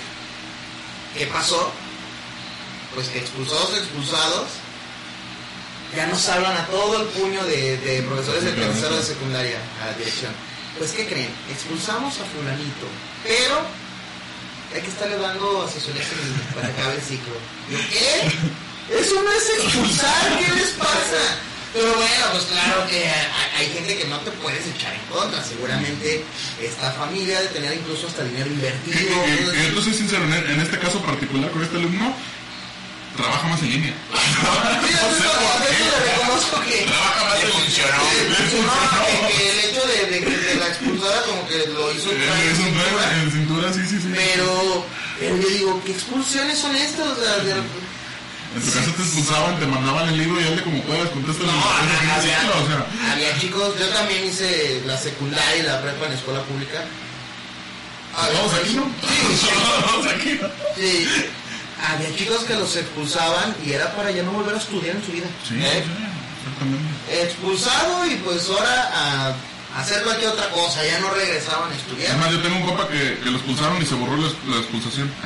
[1.16, 1.72] ¿Qué pasó?
[2.94, 4.48] Pues que expulsados, expulsados,
[5.96, 9.86] ya nos hablan a todo el puño de, de profesores de tercero de secundaria a
[9.86, 10.32] la dirección.
[10.78, 11.30] Pues, ¿qué creen?
[11.50, 12.86] Expulsamos a fulanito,
[13.24, 13.60] pero
[14.74, 17.34] hay que estarle dando en- para que acabe el ciclo.
[17.68, 18.96] ¿qué?
[18.98, 21.38] Eso no es expulsar, ¿qué les pasa?
[21.72, 23.08] Pero bueno, pues claro que
[23.56, 25.42] hay, gente que no te puedes echar en contra.
[25.42, 26.22] Seguramente
[26.60, 28.98] esta familia de tener incluso hasta dinero invertido.
[29.66, 32.14] entonces, sincero, en este caso particular con este alumno,
[33.16, 33.94] trabaja más en línea.
[34.12, 34.18] No
[36.86, 38.02] Trabaja más en funcionó.
[39.40, 44.08] el hecho de, de la expulsada como que lo hizo en cintura, sí, sí, sí.
[44.14, 44.84] Pero,
[45.18, 47.06] pero yo digo, ¿qué expulsiones son estas?
[47.06, 47.62] O sea, de- En
[48.60, 52.10] tu caso te expulsaban, te mandaban el libro y hazle como puedas, contesta No, el
[52.10, 52.86] había, o sea.
[53.12, 56.84] había chicos, yo también hice la secundaria y la prepa en escuela pública.
[58.14, 58.84] Todos aquí, ¿no?
[59.08, 59.16] Sí,
[60.42, 60.48] ¿no?
[60.76, 61.00] sí.
[61.83, 65.12] Había chicos que los expulsaban y era para ya no volver a estudiar en su
[65.12, 65.26] vida.
[65.49, 65.83] Sí, ¿Eh?
[65.85, 67.14] sí.
[67.22, 69.35] Expulsado y pues ahora a
[69.80, 72.12] hacer cualquier otra cosa, ya no regresaban a estudiar.
[72.12, 75.11] Además, yo tengo un compa que, que lo expulsaron y se borró la, la expulsación.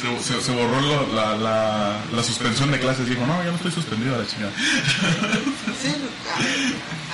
[0.00, 3.08] Se, se, se borró lo- la, la, la suspensión de clases.
[3.08, 4.52] Dijo, no, ya no estoy suspendido a la chingada.
[5.82, 5.94] Sí,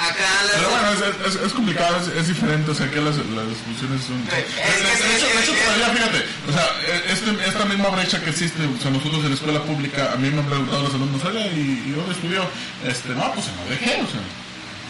[0.00, 2.70] acá las- Pero bueno, es, es, es complicado, es, es diferente.
[2.70, 4.18] O sea, que las, las expulsiones son.
[4.26, 6.66] Es que- de, de hecho, de hecho, todavía, fíjate, o sea,
[7.12, 10.30] este- esta misma brecha que existe, o sea, nosotros en la escuela pública, a mí
[10.30, 12.42] me han preguntado los alumnos, oye, ¿y, y dónde estudió?
[12.86, 14.20] Este, no, pues en la UDG, o sea.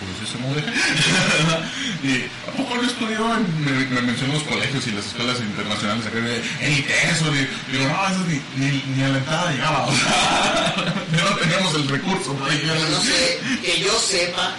[0.00, 0.64] Pues sí, se me UDG.
[2.02, 3.36] y ¿a poco no estudió?
[3.36, 7.26] en- Me, me mencionó los colegios y las escuelas internacionales acá de en ITESO.
[7.36, 9.84] y Digo, no, eso ni, ni, ni a la entrada llegaba.
[9.86, 10.74] O sea,
[11.12, 12.34] no teníamos el recurso.
[12.34, 13.02] Yo no eso.
[13.02, 14.54] sé, que yo sepa,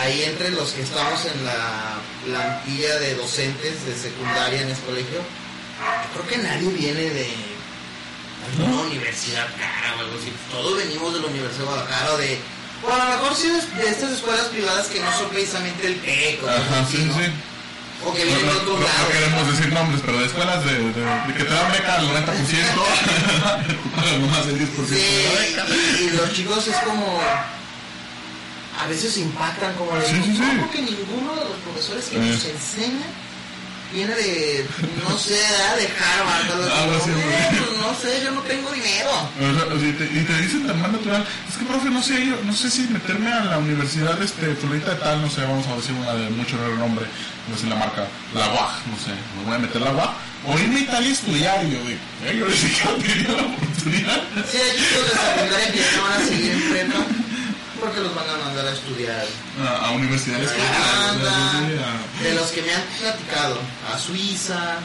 [0.00, 5.18] ahí entre los que estamos en la plantilla de docentes de secundaria en ese colegio,
[5.18, 7.28] yo creo que nadie viene de
[8.50, 10.32] alguna universidad cara o algo así.
[10.50, 12.38] Todos venimos de la Universidad de Guadalajara o de.
[12.82, 16.00] O a lo mejor sí de, de estas escuelas privadas que no son precisamente el
[16.00, 17.14] TEC o Ajá, sí, ¿no?
[17.14, 17.26] sí.
[18.06, 19.08] O que No, vienen de no, otros no- no lados.
[19.12, 20.86] queremos decir nombres, pero de escuelas de, de,
[21.26, 22.22] de que te dan beca al 90%,
[23.82, 25.66] tú pagas nomás el 10% de la beca.
[25.66, 27.20] Sí, y, y los chicos es como.
[28.78, 30.06] A veces impactan como de.
[30.06, 30.38] Sí, sí, sí.
[30.42, 32.30] ¿Cómo que ninguno de los profesores que Eh.
[32.32, 33.10] nos enseñan
[33.92, 34.66] viene de.
[35.08, 36.62] No sé, de Harvard?
[36.96, 37.34] así, Como, güey.
[37.34, 39.10] "Eh, pues no sé, yo no tengo dinero.
[39.10, 42.24] O sea, y, te, y te dicen tan mal natural, es que profe, no sé,
[42.26, 45.66] yo, no sé si meterme a la universidad este, fulanita de tal, no sé, vamos
[45.66, 47.06] a decir una de mucho renombre,
[47.50, 50.10] no sé la marca, la UAG, no sé, me voy a meter la UAG,
[50.46, 53.42] o irme a Italia a estudiar, y yo digo, eh, yo ni siquiera tenía la
[53.48, 54.20] oportunidad.
[54.52, 57.06] Sí, hay chicos de secundaria que no van a seguir en prepa
[57.80, 59.26] porque los van a mandar a estudiar.
[59.64, 62.82] A, a universidades a caras, o sea, Irlanda, sí, a- de los que me han
[63.00, 63.58] platicado,
[63.92, 64.78] a Suiza.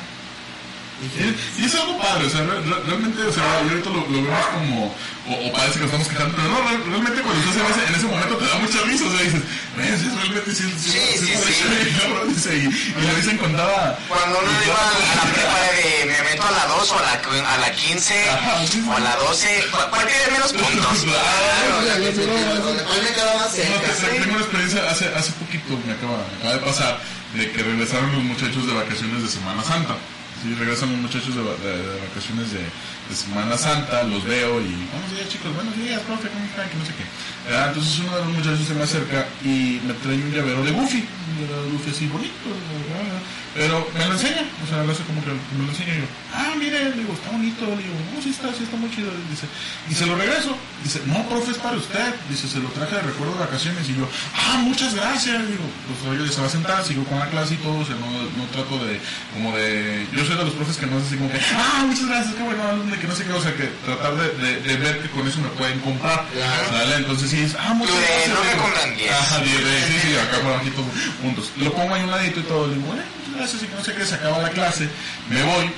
[1.03, 4.07] Y, y es algo padre, o sea, re- re- realmente, o sea, yo ahorita lo,
[4.07, 4.95] lo vemos como,
[5.27, 7.81] o, o parece que nos estamos quejando, pero no, re- realmente cuando estás en ese,
[7.91, 11.03] en ese momento te da mucha risa, o sea, dices, es realmente sí, sí, Sí,
[11.19, 11.63] sí, sí.
[11.75, 13.99] deja, cabrón", dice, y, y le dicen con toda...
[14.07, 17.13] Cuando uno iba a la prepa de me meto a la 2 o a la,
[17.51, 18.83] a la 15 Ajá, sí, sí.
[18.87, 20.97] o a la 12, ¿cuál tiene menos puntos?
[21.03, 23.91] Claro, "Pues, ya, ya, pero- donde cuál me queda más No, cerca.
[23.91, 26.95] te- tengo una experiencia hace, hace poquito, me acaba, me acaba de pasar,
[27.35, 29.95] de que regresaron los muchachos de vacaciones de Semana Santa.
[30.43, 32.59] Sí, regresan los muchachos de, de- de vacaciones de,
[33.15, 36.67] Semana Santa, los veo y buenos días chicos, buenos días, profe, ¿cómo están?
[36.69, 37.05] Que no sé qué.
[37.53, 40.71] Ah, entonces uno de los muchachos se me acerca y me trae un llavero de
[40.71, 42.49] Goofy, un llavero de Goofy así bonito,
[43.53, 46.07] pero me lo enseña, o sea, lo hace como que me lo enseña y yo,
[46.33, 49.11] ah, mire, le digo, está bonito, le digo, no, sí está, sí está muy chido,
[49.29, 49.45] dice,
[49.89, 53.01] y se lo regreso, dice, no, profe, es para usted, dice, se lo traje de
[53.01, 56.83] recuerdo de vacaciones, y yo, ah, muchas gracias, digo, pues oye, se va a sentar,
[56.85, 58.99] sigo con la clase y todo, o sea, no, no trato de,
[59.33, 62.07] como de, yo soy de los profes que no es así como que, ah, muchas
[62.07, 64.77] gracias, qué bueno, alumno, que no sé qué, o sea, que tratar de, de, de
[64.77, 66.25] ver que con eso me pueden comprar.
[66.69, 66.95] ¿sale?
[66.97, 68.29] Entonces sí es, ah, muchas gracias.
[68.29, 68.63] no me digo.
[68.63, 69.11] compran 10.
[69.11, 70.87] Ajá, de- de- sí, sí, acá por aquí todos
[71.21, 71.51] juntos.
[71.57, 73.03] Lo pongo ahí un ladito y todo, le digo, bueno,
[73.35, 74.87] gracias, y que no sé qué, se acaba la clase,
[75.29, 75.71] me voy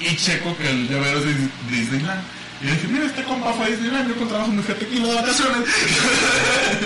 [0.00, 2.22] y checo que el llavero es de Disneyland.
[2.60, 4.78] Y le dije, mira, este compa fue a Disneyland, yo con trabajo me fui a
[4.78, 5.64] Tequila de vacaciones.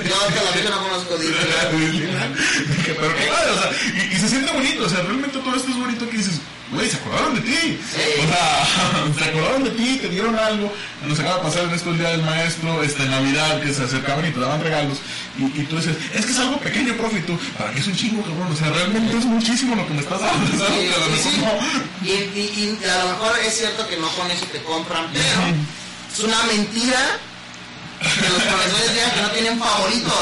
[0.04, 1.16] Yo vida no conozco.
[1.18, 2.36] Disneyland.
[2.68, 5.56] Dije, pero qué padre, o sea, y, y se siente bonito, o sea, realmente todo
[5.56, 6.40] esto es bonito que dices,
[6.72, 7.78] güey, se acordaron de ti.
[8.24, 10.72] O sea, se acordaron de ti, te dieron algo.
[11.06, 14.26] Nos acaba de pasar en esto el día del maestro, esta Navidad, que se acercaban
[14.26, 14.98] y te daban regalos.
[15.38, 17.86] Y, y tú dices, es que es algo pequeño, profe, y tú, para que es
[17.86, 18.52] un chingo, cabrón.
[18.52, 20.46] O sea, realmente es muchísimo lo que me estás dando.
[20.66, 20.90] Sí,
[21.22, 22.08] sí, sí.
[22.08, 25.24] y- y a lo mejor es cierto que no con eso te compran, pero
[26.12, 27.18] es una mentira
[28.00, 30.12] Que los profesores digan que no tienen favoritos.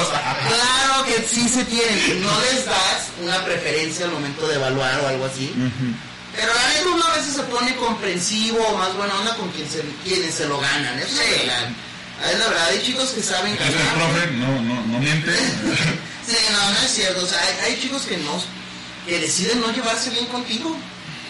[0.46, 2.22] Claro que sí se tienen.
[2.22, 5.52] No les das una preferencia al momento de evaluar o algo así.
[6.34, 9.68] Pero la neta uno a veces se pone comprensivo o más buena onda con quien
[9.68, 10.98] se, quienes se lo ganan.
[10.98, 11.68] Eso es verdad.
[12.32, 13.94] Es la verdad, hay chicos que saben Es el ganar.
[13.94, 15.30] profe, no, no, no miente.
[16.24, 17.24] Sí, no, no es cierto.
[17.24, 18.40] O sea, hay, hay chicos que no,
[19.06, 20.76] que deciden no llevarse bien contigo.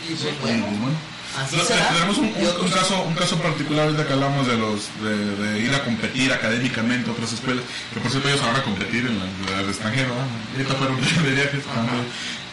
[0.06, 0.98] Y pues bueno, Bueno.
[1.42, 1.88] así No, será.
[1.88, 5.58] tenemos un, un- un caso un caso particular ahorita que hablamos de los de, de
[5.60, 9.18] ir a competir académicamente a otras escuelas que por cierto ellos van a competir en
[9.18, 10.26] la, la extranjero ¿no?
[10.58, 11.62] ahorita fueron de viajes.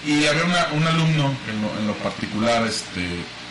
[0.05, 3.03] Y había una, un alumno en lo, en lo particular este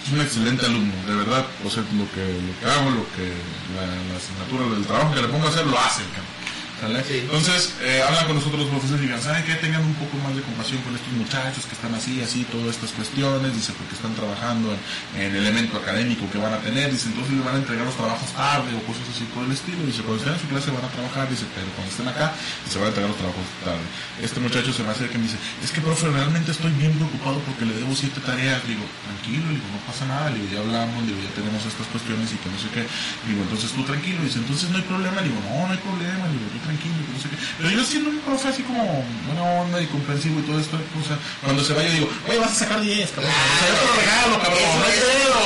[0.04, 3.32] es un excelente alumno de verdad o sea lo que lo que hago lo que
[3.76, 6.37] la, la asignatura del trabajo que le pongo a hacer lo hace el cabrón.
[6.80, 7.02] ¿Sale?
[7.02, 7.18] Sí.
[7.26, 9.54] Entonces, eh, hablan con nosotros los profesores y digan, ¿saben qué?
[9.58, 12.92] Tengan un poco más de compasión con estos muchachos que están así, así, todas estas
[12.94, 14.78] cuestiones, dice, porque están trabajando en,
[15.18, 17.96] en el elemento académico que van a tener, dice, entonces les van a entregar los
[17.98, 20.86] trabajos tarde o cosas así por el estilo, dice, cuando estén en su clase van
[20.86, 22.30] a trabajar, dice, pero cuando estén acá,
[22.70, 23.86] se van a entregar los trabajos tarde.
[24.22, 27.42] Este muchacho se me acerca y me dice, es que profe, realmente estoy bien preocupado
[27.42, 31.18] porque le debo siete tareas, digo, tranquilo, digo, no pasa nada, digo, ya hablamos, digo,
[31.26, 32.86] ya tenemos estas cuestiones y que no sé qué,
[33.26, 36.46] digo, entonces tú tranquilo, dice, entonces no hay problema, digo, no, no hay problema, digo,
[36.54, 37.36] tú tranquilo, no sé qué.
[37.56, 38.84] Pero yo siendo un profe así como
[39.26, 42.52] buena onda y comprensivo y todo esto, o sea, cuando se vaya digo, oye, vas
[42.52, 45.38] a sacar 10, cabrón, o sea, yo te lo regalo, cabrón, no hay pedo,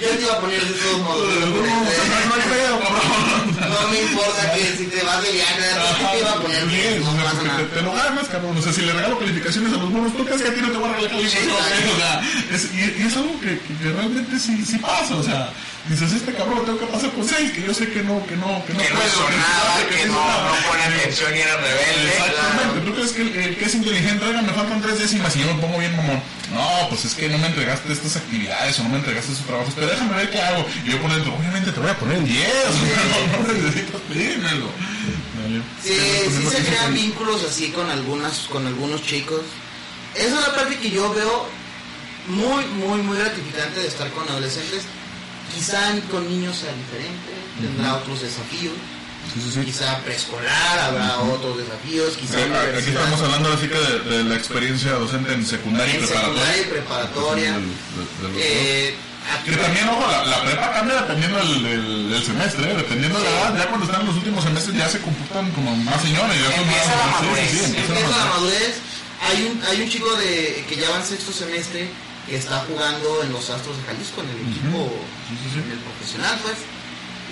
[0.00, 1.34] yo te iba a poner de todos modos.
[1.40, 3.40] no, hay- pedo, cabrón.
[3.60, 5.62] No me importa que si te vas de viaje,
[6.00, 7.66] yo te iba a poner Bien, no pasa nada.
[7.66, 8.56] te lo ganas, cabrón.
[8.56, 10.70] O sea, si le regalo calificaciones a los monos, ¿tú crees que a ti no
[10.70, 12.68] te voy a regalar calificaciones?
[12.74, 15.16] Y, es algo que, realmente sí, pasa.
[15.16, 15.50] O sea,
[15.88, 18.36] dices, este cabrón lo tengo que pasar con seis, que yo sé que no, que
[18.36, 19.26] no, que no que no hizo
[19.90, 22.08] que no, no pone atención y era rebelde.
[22.08, 24.24] Exactamente, ¿tú crees que el, el que es inteligente?
[24.24, 26.22] Oiga, me faltan tres décimas y yo me pongo bien mamón.
[26.52, 29.72] No, pues es que no me entregaste estas actividades o no me entregaste esos trabajos,
[29.74, 30.66] pero déjame ver qué hago.
[30.84, 32.48] Y yo dentro, obviamente te voy a poner el 10,
[33.32, 34.66] no, no necesitas pedírmelo.
[35.82, 39.42] Sí, sí se crean vínculos así con algunas, con algunos chicos.
[40.14, 41.46] Esa es la parte que yo veo
[42.28, 44.84] muy, muy, muy gratificante de estar con adolescentes.
[45.54, 45.78] Quizá
[46.10, 48.74] con niños sea diferente, tendrá otros desafíos.
[49.34, 49.60] Sí, sí, sí.
[49.64, 54.92] Quizá preescolar habrá otros desafíos, quizá Aquí estamos hablando así que de, de la experiencia
[54.92, 56.44] docente en secundaria y preparatoria.
[56.46, 58.22] secundaria y.
[58.22, 58.36] Del-.
[58.38, 58.94] Eh,
[59.44, 62.74] Que también, ojo, la, la prepa cambia dependiendo del, semestre, ¿eh?
[62.76, 63.58] dependiendo de la edad.
[63.58, 66.36] Ya cuando están en los últimos semestres ya se comportan como más señores.
[66.40, 67.64] Ya son Empieza más- la madurez.
[67.64, 69.28] empieza la.
[69.28, 71.88] Hay un, hay un chico de, que ya va en sexto semestre
[72.36, 74.88] está jugando en los Astros de Jalisco, en el equipo
[75.28, 75.58] Sí, sí, sí.
[75.64, 76.56] en el profesional, pues.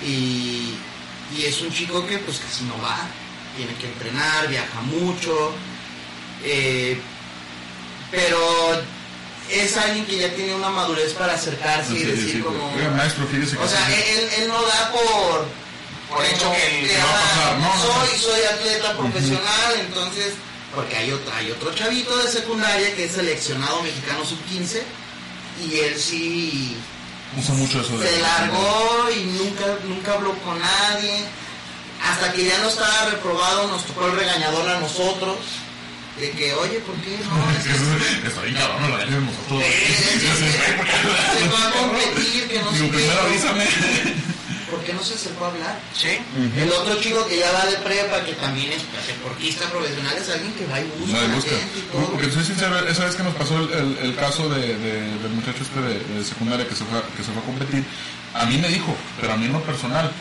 [0.05, 0.73] Y,
[1.37, 2.97] y es un chico que pues casi no va,
[3.57, 5.51] tiene que entrenar, viaja mucho.
[6.43, 6.99] eh,
[8.11, 8.81] pero
[9.51, 12.73] es alguien que ya tiene una madurez para acercarse y Sí, decir sí, como...
[12.75, 15.47] oiga, maestro, fíjese que O sea, él, él no da por...
[16.09, 18.23] Por hecho que que, va a ah, pasar, no, soy, no.
[18.23, 20.33] soy atleta profesional, entonces...
[20.75, 24.81] Porque hay otro, hay otro chavito de secundaria que es seleccionado mexicano sub-15
[25.67, 26.77] y él sí
[27.37, 28.07] Usa mucho eso de...
[28.07, 31.23] se largó y nunca, nunca habló con nadie.
[32.03, 35.37] Hasta que ya no estaba reprobado, nos tocó el regañador a nosotros.
[36.19, 37.51] De que, oye, ¿por qué no?
[37.59, 39.63] Es que- Eso ahí, cabrón, no lo hagan nosotros.
[39.63, 43.11] se fue a competir, que no sé qué.
[43.11, 43.65] avísame.
[44.69, 45.79] ¿Por qué no se acercó a hablar?
[45.93, 46.19] Sí.
[46.57, 50.53] El otro chico que ya va de prepa, que también es deportista profesional, es alguien
[50.53, 51.51] que va y busca, No, busca.
[51.91, 52.05] todo.
[52.11, 55.31] Porque soy sincero, esa vez que nos pasó el, el- el caso de, de- del
[55.31, 57.83] muchacho este de, de secundaria que se, fue, a- que se fue a competir,
[58.33, 60.11] a mí me dijo, pero a mí en lo personal,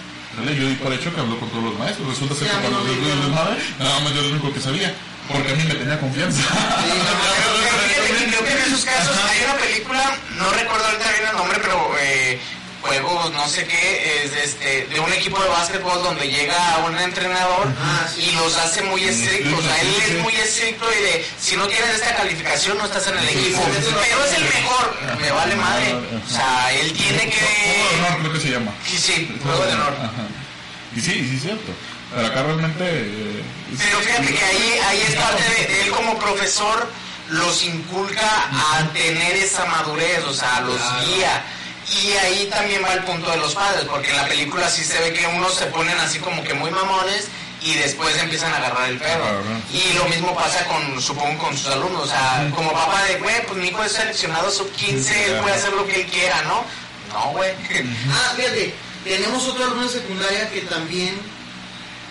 [0.46, 2.08] yo di por hecho que habló con todos los maestros.
[2.08, 4.94] Resulta ser Sí, que cuando no les madre, nada más yo el único que sabía,
[5.30, 6.40] porque a mí me tenía confianza.
[6.88, 11.36] Fíjate que creo que en esos casos hay una película, no recuerdo ahorita bien el
[11.36, 12.40] nombre, pero eh,
[12.82, 17.66] juegos, no sé qué, es este, de un equipo de básquetbol donde llega un entrenador
[17.80, 18.22] Ah, sí.
[18.30, 19.64] y los hace muy estrictos.
[19.64, 23.18] Sea, él es muy estricto y de, si no tienes esta calificación no estás en
[23.18, 23.60] el equipo.
[23.72, 25.94] Pero es el mejor, me vale madre.
[26.26, 27.94] O sea, él tiene Juego de que...
[28.06, 28.72] honor creo que se llama.
[28.86, 29.94] Sí, sí, juego de honor.
[29.98, 30.26] Ajá.
[30.96, 31.72] Y sí, sí es cierto.
[32.14, 32.84] Pero acá realmente...
[32.84, 36.88] eh, es- Pero fíjate que ahí, ahí es parte de, de él como profesor,
[37.28, 41.44] los inculca a tener esa madurez, o sea, los guía.
[41.90, 44.98] Y ahí también va el punto de los padres, porque en la película sí se
[45.00, 47.28] ve que unos se ponen así como que muy mamones
[47.62, 49.24] y después empiezan a agarrar el pedo.
[49.72, 52.04] Y lo mismo pasa con, supongo, con sus alumnos.
[52.04, 55.72] O sea, como papá de, güey, pues mi hijo es seleccionado sub-15, él puede hacer
[55.72, 56.64] lo que él quiera, ¿no?
[57.12, 57.52] No, güey.
[58.12, 58.74] Ah, fíjate,
[59.04, 61.18] tenemos otro alumno de secundaria que también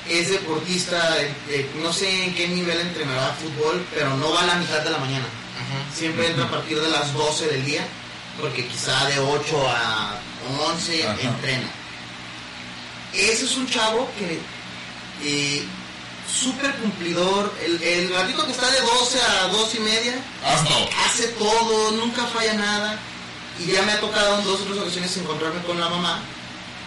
[0.09, 4.45] es deportista, de- de- no sé en qué nivel entrenará fútbol, pero no va a
[4.47, 5.25] la mitad de la mañana.
[5.95, 7.85] Siempre entra a partir de las 12 del día,
[8.39, 10.19] porque quizá de 8 a
[10.73, 11.21] 11 Ajá.
[11.21, 11.69] entrena.
[13.13, 14.39] ese es un chavo que
[15.23, 15.65] eh,
[16.31, 17.53] súper cumplidor.
[17.63, 20.13] El, el que está de 12 a 2 y media
[21.05, 22.99] hace todo, nunca falla nada.
[23.59, 26.21] Y ya me ha tocado en dos o tres ocasiones encontrarme con la mamá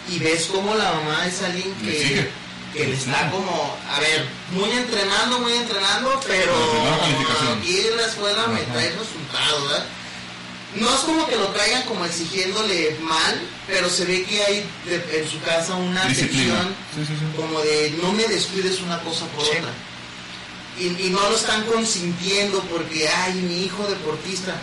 [0.08, 2.30] y ves como la mamá es alguien que,
[2.72, 6.52] que le está como, a ver, muy entrenando, muy entrenando, pero
[7.58, 9.86] aquí en la escuela me trae resultados, ¿verdad?
[10.76, 15.20] No es como que lo traigan como exigiéndole mal, pero se ve que hay de-
[15.20, 16.54] en su casa una Disciplina.
[16.60, 17.36] atención Sí, sí, sí.
[17.36, 19.50] como de no me descuides una cosa por Sí.
[19.58, 19.72] otra.
[20.78, 24.54] Y, y no lo están consintiendo porque, ay, mi hijo deportista.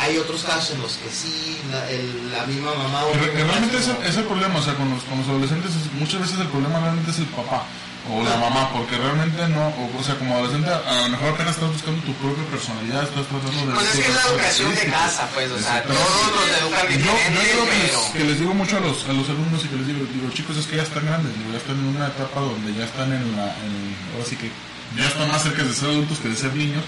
[0.00, 3.04] Hay otros casos en los que sí, la, el- la misma mamá...
[3.06, 5.18] o re- realmente es es el, como- es el problema, o sea, con los, con
[5.18, 7.64] los adolescentes, es- muchas veces el problema realmente es el papá
[8.10, 11.54] o la mamá, porque realmente no, o, o sea, como adolescente, a lo mejor apenas
[11.54, 13.72] estás buscando tu propia personalidad, estás tratando de...
[13.72, 16.98] Pues es que es la educación de casa, pues, o sea, todos los educan Yo,
[17.00, 18.12] yo que pero...
[18.12, 20.56] que les digo mucho a los, a los alumnos y que les digo, digo, chicos,
[20.56, 23.24] es que ya están grandes, digo, ya están en una etapa donde ya están en
[23.36, 24.50] la, en, ahora sí que
[24.96, 26.84] ya están más cerca de ser adultos que de ser niños,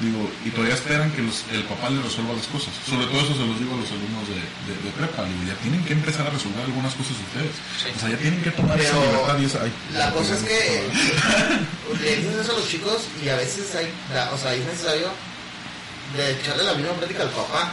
[0.00, 2.70] digo, y todavía esperan que los, el papá les resuelva las cosas.
[2.88, 4.38] Sobre todo eso se los digo a los alumnos de,
[4.70, 7.54] de, de prepa, digo, ya tienen que empezar a resolver algunas cosas ustedes.
[7.76, 7.88] Sí.
[7.94, 9.58] O sea, ya tienen que tomar esa Pero libertad y esa...
[9.64, 10.60] ay, La cosa es que
[12.02, 15.08] le dices eso a los chicos y a veces hay, la- o sea, es necesario
[16.16, 17.72] de echarle la misma práctica al papá.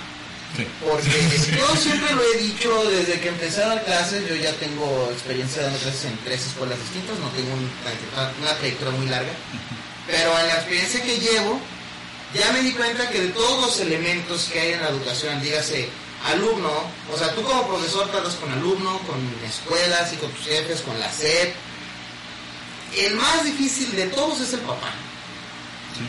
[0.56, 0.66] Sí.
[0.80, 1.10] Porque
[1.58, 5.64] yo siempre lo he dicho desde que empecé a dar clases, yo ya tengo experiencia
[5.64, 7.70] dando clases en tres escuelas distintas, no tengo un-
[8.42, 9.32] una trayectoria muy larga,
[10.08, 11.60] pero en la experiencia que llevo,
[12.34, 15.90] ya me di cuenta que de todos los elementos que hay en la educación, dígase
[16.26, 16.72] alumno,
[17.14, 19.18] o sea, tú como profesor tratas con alumno, con
[19.48, 21.54] escuelas y con tus jefes, con la SEP,
[22.98, 24.92] el más difícil de todos es el papá.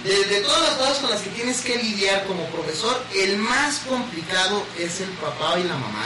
[0.04, 3.78] De, de todas las cosas con las que tienes que lidiar como profesor, el más
[3.88, 6.04] complicado es el papá y la mamá.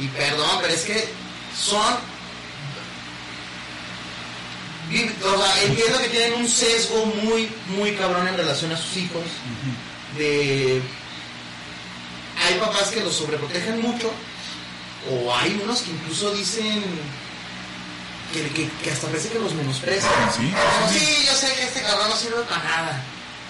[0.00, 1.08] Y perdón, pero es que
[1.58, 2.11] son...
[5.24, 9.22] O sea, entiendo que tienen un sesgo muy, muy cabrón en relación a sus hijos.
[10.18, 10.82] De...
[12.46, 14.10] Hay papás que los sobreprotegen mucho,
[15.10, 16.82] o hay unos que incluso dicen
[18.32, 20.12] que, que- que hasta parece que los menosprecian.
[20.36, 20.52] Sí,
[20.92, 20.98] sí.
[20.98, 23.02] sí, yo sé que este cabrón no sirve para nada.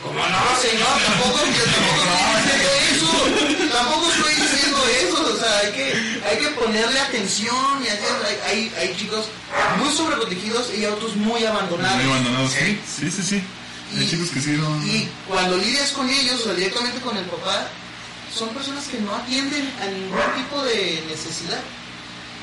[0.02, 3.72] Como no, señor, tampoco, tampoco estoy diciendo eso.
[3.72, 5.34] Tampoco estoy diciendo eso.
[5.34, 7.84] O sea, hay que, hay que ponerle atención.
[7.84, 7.98] Y hay,
[8.46, 9.26] hay, hay chicos
[9.78, 11.96] muy sobreprotegidos y otros muy abandonados.
[12.02, 13.42] Muy abandonados, sí, sí, sí, sí.
[13.96, 14.84] Hay Y- chicos que sí no...
[14.86, 17.68] Y cuando lidias con ellos, o sea, directamente con el papá,
[18.34, 21.60] son personas que no atienden a ningún tipo de necesidad.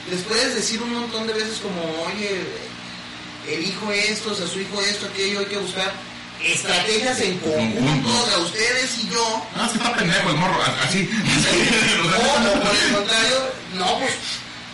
[0.10, 2.42] Les puedes decir un montón de veces como, oye,
[3.48, 5.92] el hijo esto, o sea, su hijo esto, aquello, hay que buscar
[6.44, 8.26] estrategias en conjunto Conjunto.
[8.38, 9.46] de ustedes y yo.
[9.66, 11.10] Es que está pendejo el morro, así.
[12.10, 13.38] O, o por el contrario,
[13.76, 14.14] no, pues,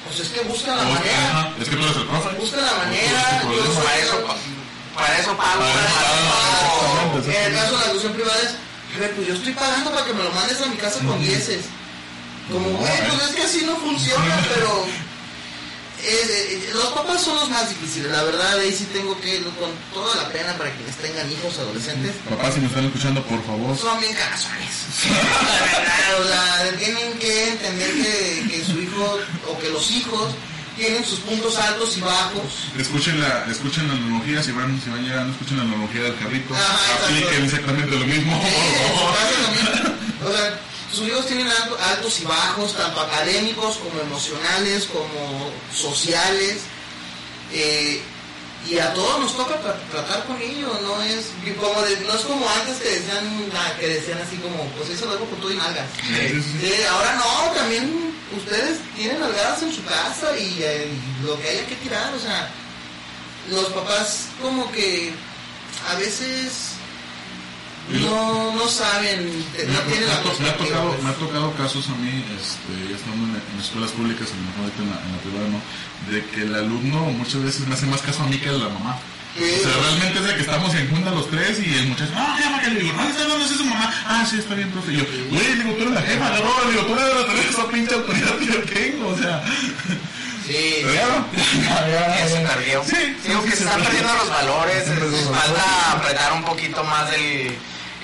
[0.06, 1.30] pues es que busca la manera.
[1.30, 2.30] Ajá, Es que tú eres el profe.
[2.38, 3.20] Busca la manera.
[3.22, 3.66] Es tu problema.
[3.66, 4.26] yo Para eso,
[4.96, 5.60] para eso pago.
[5.62, 10.06] Para eso En el caso de la educación privada es, pues yo estoy pagando para
[10.06, 11.66] que me lo mandes a mi casa con dieces.
[12.52, 13.04] Como, No, güey, eh.
[13.10, 14.86] pues es que así no funciona, pero
[16.04, 18.12] eh, eh, los papás son los más difíciles.
[18.12, 22.14] La verdad, ahí sí tengo que, con toda la pena para quienes tengan hijos adolescentes,
[22.30, 23.78] Papá, si me están escuchando, por favor.
[23.78, 24.70] son bien cagazones.
[25.06, 29.20] La verdad, o sea, tienen que entender que, que su hijo
[29.50, 30.34] o que los hijos
[30.76, 32.68] tienen sus puntos altos y bajos.
[32.78, 36.54] Escuchen la, escuchen la analogía, si van, si van llegando, escuchen la analogía del carrito.
[36.54, 37.06] Ajá.
[37.06, 38.42] Apliquen exactamente lo mismo.
[38.44, 39.92] Sí.
[40.26, 40.60] O sea,
[40.96, 46.58] sus hijos tienen alto- altos y bajos, tanto académicos como emocionales, como sociales.
[47.54, 48.02] eh,
[48.68, 51.28] y a todos nos toca tra- tratar con ellos, no es
[51.62, 55.06] como de- no es como antes que decían ah, que decían así como, pues eso
[55.06, 55.86] lo hago con todo y nalgas.
[56.60, 60.90] Sí, ahora no, también ustedes tienen nalgadas en su casa y, eh,
[61.22, 62.50] y lo que haya que tirar, o sea,
[63.52, 65.14] los papás como que
[65.88, 66.72] a veces
[67.90, 71.88] no, no saben, te- no Me- tienen la me ha tocado, me ha tocado casos
[71.90, 74.98] a mí, este, ya estando en, en escuelas públicas, a lo mejor ahorita en la,
[75.06, 75.62] en la privada no,
[76.12, 78.70] de que el alumno muchas veces me hace más caso a mí que a la
[78.70, 78.98] mamá.
[79.36, 82.40] O sea, realmente es de que estamos en junta los tres y el muchacho, ah,
[82.40, 84.94] ya, que le digo, no, está hablando así su mamá, ah, sí, está bien, profe.
[84.94, 87.96] Y yo, güey, digo, tú eres la jefa, no, digo, tú eres tener esa pinche
[87.96, 89.44] autoridad que yo tengo, o sea.
[90.48, 90.84] Sí,
[92.48, 92.84] perdió.
[92.86, 97.56] Sí, Digo que se están perdiendo los valores, les falta apretar un poquito más el,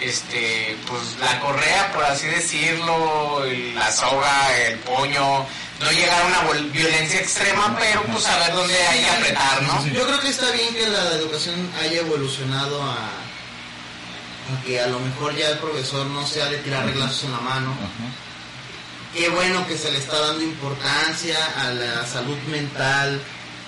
[0.02, 3.44] este, pues la correa, por así decirlo,
[3.76, 5.46] la soga, el puño,
[5.80, 9.88] no llegar a una violencia extrema, pero pues saber dónde hay que apretar, ¿no?
[9.88, 15.00] Yo creo que está bien que la educación haya evolucionado a, a que a lo
[15.00, 17.76] mejor ya el profesor no sea de tirar reglazos en la mano.
[19.16, 23.22] Qué bueno que se le está dando importancia a la salud mental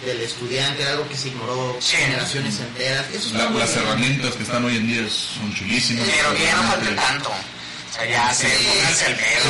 [0.06, 1.96] del estudiante, era algo que se ignoró Sí.
[1.98, 3.06] generaciones enteras.
[3.14, 3.86] Eso está La- las bien.
[3.86, 6.08] herramientas que están hoy en día son chulísimas.
[6.08, 7.30] Pero que ya no falte tanto.
[7.30, 8.66] O sea, ya se Sí.
[8.66, 9.46] pónganse el pedo.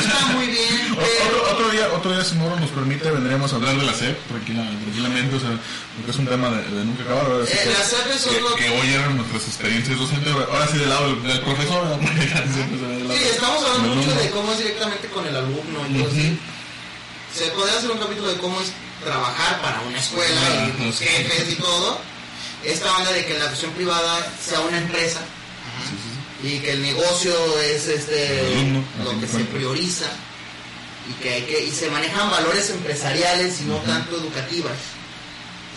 [0.00, 0.96] Eso está muy bien,
[1.52, 4.62] Otro, día, otro día, si Mauro nos permite, vendremos a hablar de la SEP tranquila,
[4.82, 5.50] tranquilamente, o sea,
[5.96, 7.26] porque es un tema de, de nunca acabar.
[7.26, 8.22] Ahora sí Eh, que, la SEP es
[8.56, 11.84] que, hoy eran nuestras experiencias docentes, ahora sí del lado del, del profesor.
[13.12, 16.12] Sí, estamos hablando mucho de cómo es directamente con el alumno y todo Ujú.
[16.16, 16.38] así.
[17.34, 18.72] Se podría hacer un capítulo de cómo es
[19.04, 20.40] trabajar para una escuela
[20.78, 22.00] y los jefes y todo.
[22.64, 25.20] Esta onda de que la educación privada sea una empresa
[26.42, 28.42] y que el negocio es este
[29.04, 30.06] lo que se prioriza
[31.10, 34.76] y que hay que y se manejan valores empresariales y no tanto educativas.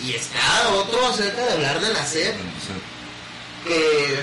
[0.04, 2.76] Y está otro acerca de hablar de la SEP, sea,
[3.68, 4.20] que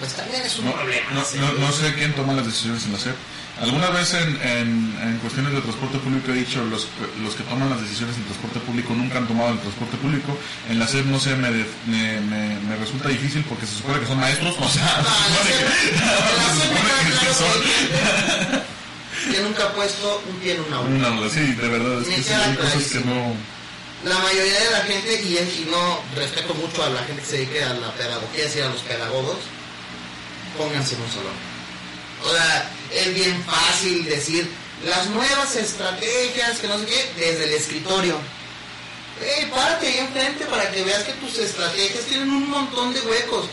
[0.00, 1.10] pues también es un No, problema.
[1.12, 3.14] no, no- no sé quién toma las decisiones en la SEP.
[3.60, 6.88] Alguna vez en, en- en cuestiones de transporte público he dicho, los,
[7.22, 10.36] los que toman las decisiones en transporte público nunca han tomado el transporte público.
[10.68, 14.00] En la SEP no sé, me, def- me, me- me resulta difícil porque se supone
[14.00, 15.14] que son maestros, o sea, No,
[16.54, 16.82] se supone
[19.32, 20.90] que- nunca ha puesto un pie en una aula.
[20.96, 23.34] Una aula, sí, de verdad, es que sí, hay cosas que no...
[24.04, 27.36] La mayoría de la gente, y, y no respeto mucho a la gente que se
[27.38, 29.36] dedique a la pedagogía, es decir, a los pedagogos,
[30.58, 31.53] pónganse en un salón.
[32.24, 34.48] O sea, es bien fácil decir
[34.84, 38.18] las nuevas estrategias, que no sé qué, desde el escritorio.
[39.20, 43.46] Ey, párate ahí enfrente para que veas que tus estrategias tienen un montón de huecos.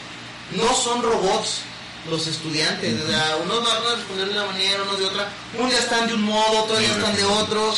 [0.52, 1.62] No son robots
[2.10, 3.02] los estudiantes.
[3.02, 5.30] O sea, unos van a responder de una manera, unos de otra.
[5.58, 7.76] Unos ya están de un modo, otros ya están de otro.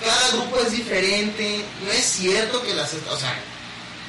[0.00, 1.64] Cada grupo es diferente.
[1.84, 2.94] No es cierto que las...
[2.94, 3.38] O sea,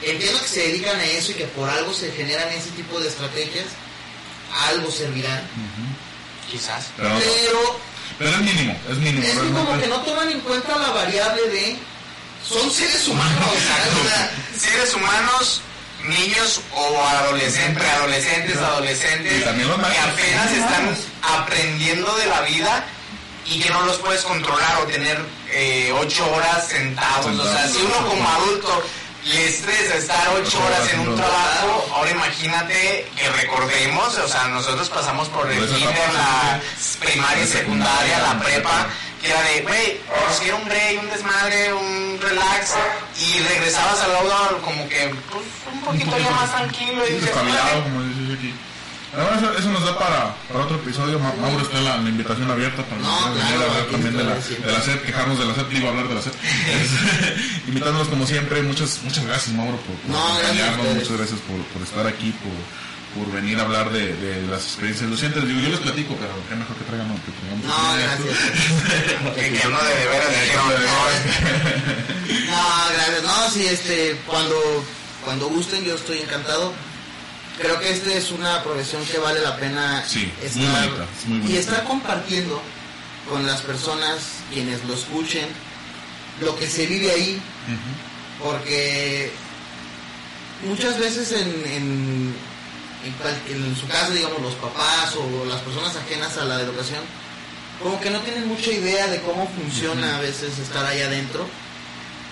[0.01, 3.09] entiendo que se dedican a eso y que por algo se generan ese tipo de
[3.09, 3.65] estrategias.
[4.69, 5.41] Algo servirán.
[6.51, 6.87] Quizás.
[6.97, 7.79] Pero, Pero
[8.19, 9.23] pero es mínimo, es mínimo.
[9.25, 11.77] es que como que no toman en cuenta la variable de...
[12.47, 13.33] Son seres humanos.
[13.67, 14.05] ¿sabes?
[14.05, 15.61] O sea, Seres humanos,
[16.07, 22.85] niños o adolescentes, preadolescentes, adolescentes, que apenas están aprendiendo de la vida
[23.45, 25.19] y que no los puedes controlar o tener
[25.51, 27.25] eh, ocho horas sentados.
[27.39, 28.83] O sea, si uno como adulto
[29.25, 34.89] le estresa estar ocho horas en un trabajo, ahora imagínate que recordemos, o sea, nosotros
[34.89, 36.59] pasamos por el kinder, la
[36.99, 38.87] primaria y secundaria, la prepa,
[39.21, 42.73] que era de, güey, pues quiero un break, un desmadre, un relax,
[43.19, 47.31] y regresabas al lado como que, pues, un poquito ya más tranquilo y dices,
[49.11, 51.19] Eso, eso nos da para, para otro episodio.
[51.19, 54.23] Ma- Mauro está la, la invitación abierta para No, venir claro, a hablar también de
[54.23, 56.21] la, de la SEP, quejarnos de la SEP, digo hablar de la.
[56.21, 58.61] Es- Invitándonos como siempre.
[58.61, 60.95] Muchas muchas gracias, Mauro, por, por No, acompañarnos.
[60.95, 62.55] Muchas gracias por, por estar aquí, por,
[63.25, 65.45] por venir a hablar de, de las experiencias docentes.
[65.45, 69.35] Digo, yo les platico, pero qué mejor que traigan que traigamos No, gracias.
[69.35, 70.63] Que, que uno de, veras no,
[72.47, 72.63] No,
[72.95, 73.23] gracias.
[73.23, 74.55] No, sí, este, cuando,
[75.25, 76.71] cuando gusten, yo estoy encantado.
[77.59, 80.89] Creo que esta es una profesión que vale la pena Sí, estar,
[81.27, 82.61] muy bonita, y estar compartiendo
[83.29, 84.19] con las personas,
[84.51, 85.47] quienes lo escuchen,
[86.41, 87.41] lo que se vive ahí,
[88.43, 89.31] porque
[90.67, 92.35] muchas veces en, en,
[93.05, 97.01] en, cual- en su caso, digamos, los papás o las personas ajenas a la educación,
[97.81, 101.47] como que no tienen mucha idea de cómo funciona a veces estar ahí adentro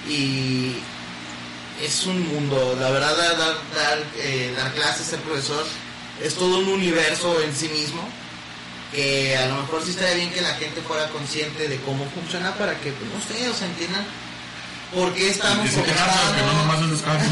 [0.08, 0.74] y
[1.84, 5.66] es un mundo, la verdad dar, dar, eh, dar clases, ser profesor,
[6.22, 8.02] es todo un universo en sí mismo
[8.92, 12.54] que a lo mejor sí estaría bien que la gente fuera consciente de cómo funciona
[12.56, 14.06] para que, pues, entiendan
[14.94, 17.26] por qué estamos Y se quejan que no nomás es descanso.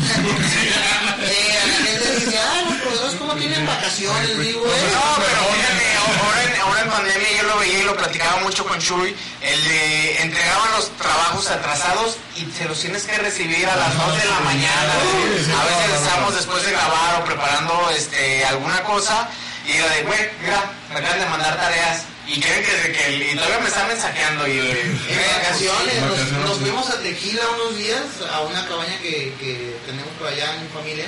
[1.22, 4.92] eh, la gente dice, ah, los profesores cómo tienen vacaciones, digo, eh.
[4.94, 8.66] No, pero fíjate, ahora en, ahora en pandemia yo lo veía y lo platicaba mucho
[8.66, 13.76] con Chuy, el de entregaban los trabajos atrasados y se los tienes que recibir a
[13.76, 14.94] las 2 de la mañana.
[14.94, 19.28] A veces estamos después de grabar o preparando este alguna cosa
[19.66, 23.36] y era de, güey, mira, me acaban de mandar tareas y quieren que, que y
[23.36, 26.64] todavía me están mensajeando y En eh, vacaciones, nos, Vacaciones, nos sí.
[26.64, 28.02] fuimos a Tequila unos días
[28.32, 31.06] a una cabaña que, que tenemos por allá en mi familia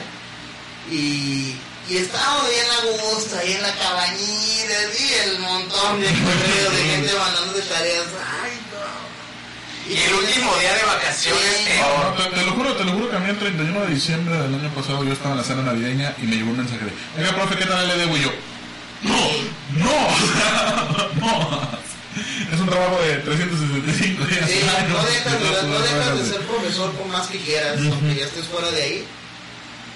[0.90, 1.56] y,
[1.90, 6.84] y estábamos bien a gusto ahí en la cabañita y el montón de correos de
[6.84, 8.06] gente mandando tareas.
[8.44, 9.94] Ay, no.
[9.94, 11.74] y el último día de vacaciones Sí.
[11.82, 14.38] No, te, te lo juro, te lo juro que a mí el 31 de diciembre
[14.38, 16.94] del año pasado yo estaba en la cena navideña y me llegó un mensaje de,
[17.22, 18.16] oiga, profe, ¿qué tal le debo?
[18.18, 18.32] Yo,
[19.04, 19.20] no,
[19.78, 19.92] no,
[21.20, 21.80] no.
[22.52, 24.50] Es un trabajo de 365 días.
[24.50, 28.26] Sí, no dejas, de, no dejas de ser profesor por más que quieras, aunque ya
[28.26, 29.06] estés fuera de ahí.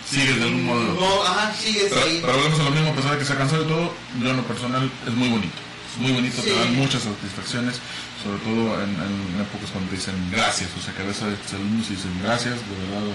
[0.10, 0.84] Sigues de algún modo.
[1.00, 2.20] No, ajá, sigues ahí.
[2.22, 4.30] pero volvemos a lo mismo, a pesar de que se ha cansado y todo, yo
[4.30, 5.63] en lo personal es muy bonito.
[5.94, 7.76] Es muy bonito, te dan muchas satisfacciones,
[8.24, 11.24] sobre todo en, en épocas cuando te dicen gracias, o sea, que a veces
[11.54, 13.06] alumnos y dicen gracias, de verdad,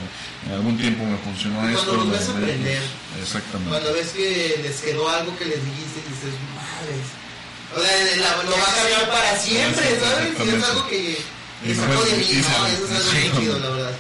[0.47, 1.93] en algún tiempo me funcionó Cuando esto.
[1.97, 2.83] los me- ves aprender.
[3.21, 3.71] Exactamente.
[3.71, 7.07] Cuando ves que les quedó algo que les dijiste y dices, madres.
[7.75, 10.33] O sea, la- lo va a cambiar para siempre, ¿sabes?
[10.39, 11.19] Y es algo que,
[11.75, 12.25] sacó no de es mí.
[12.39, 13.31] Eso es algo Sí.
[13.39, 13.93] chido, la verdad.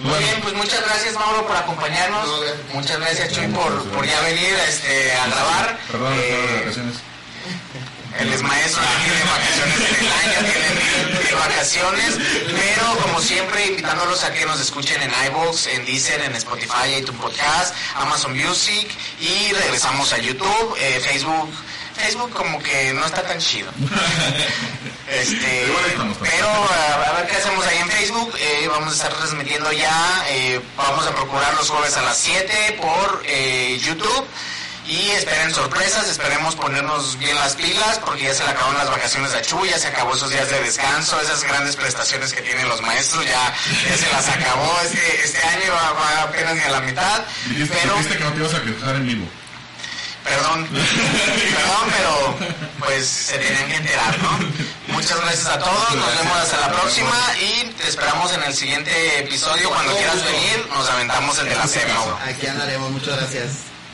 [0.00, 2.26] Muy bien, pues muchas gracias Mauro por acompañarnos.
[2.26, 2.74] No, gracias.
[2.74, 5.78] Muchas gracias Chuy por, por ya venir este, a grabar.
[5.90, 6.94] Perdón, Eh, vacaciones.
[8.18, 12.18] Él es maestro, tiene vacaciones en el año, tiene mil vacaciones,
[12.52, 17.20] pero como siempre invitándolos a que nos escuchen en iVoox, en Deezer, en Spotify, iTunes
[17.20, 18.88] Podcast, Amazon Music
[19.20, 21.50] y regresamos a YouTube, eh, Facebook.
[21.96, 23.70] Facebook como que no está tan chido.
[25.08, 25.66] Este,
[26.20, 28.32] pero a, a ver qué hacemos ahí en Facebook.
[28.38, 30.24] eh, vamos a estar transmitiendo ya.
[30.28, 34.24] eh, vamos a procurar los jueves a las 7 por eh, YouTube.
[34.86, 39.32] Y esperen sorpresas, esperemos ponernos bien las pilas porque ya se le acabaron las vacaciones
[39.32, 42.82] a Chu, ya se acabó esos días de descanso, esas grandes prestaciones que tienen los
[42.82, 43.54] maestros, ya,
[43.88, 47.22] ya se las acabó este, este año, va, va apenas ni a la mitad.
[47.46, 49.26] Dijiste, Pero, dijiste que no te ibas a quejar en vivo.
[50.24, 52.36] perdón, perdón, pero
[52.80, 54.38] pues se tenían que enterar, ¿no?
[54.94, 59.20] Muchas gracias a todos, nos vemos hasta la próxima y te esperamos en el siguiente
[59.20, 59.70] episodio.
[59.70, 62.18] Cuando quieras venir, nos aventamos el de la SEMO.
[62.26, 63.71] Aquí andaremos, muchas gracias.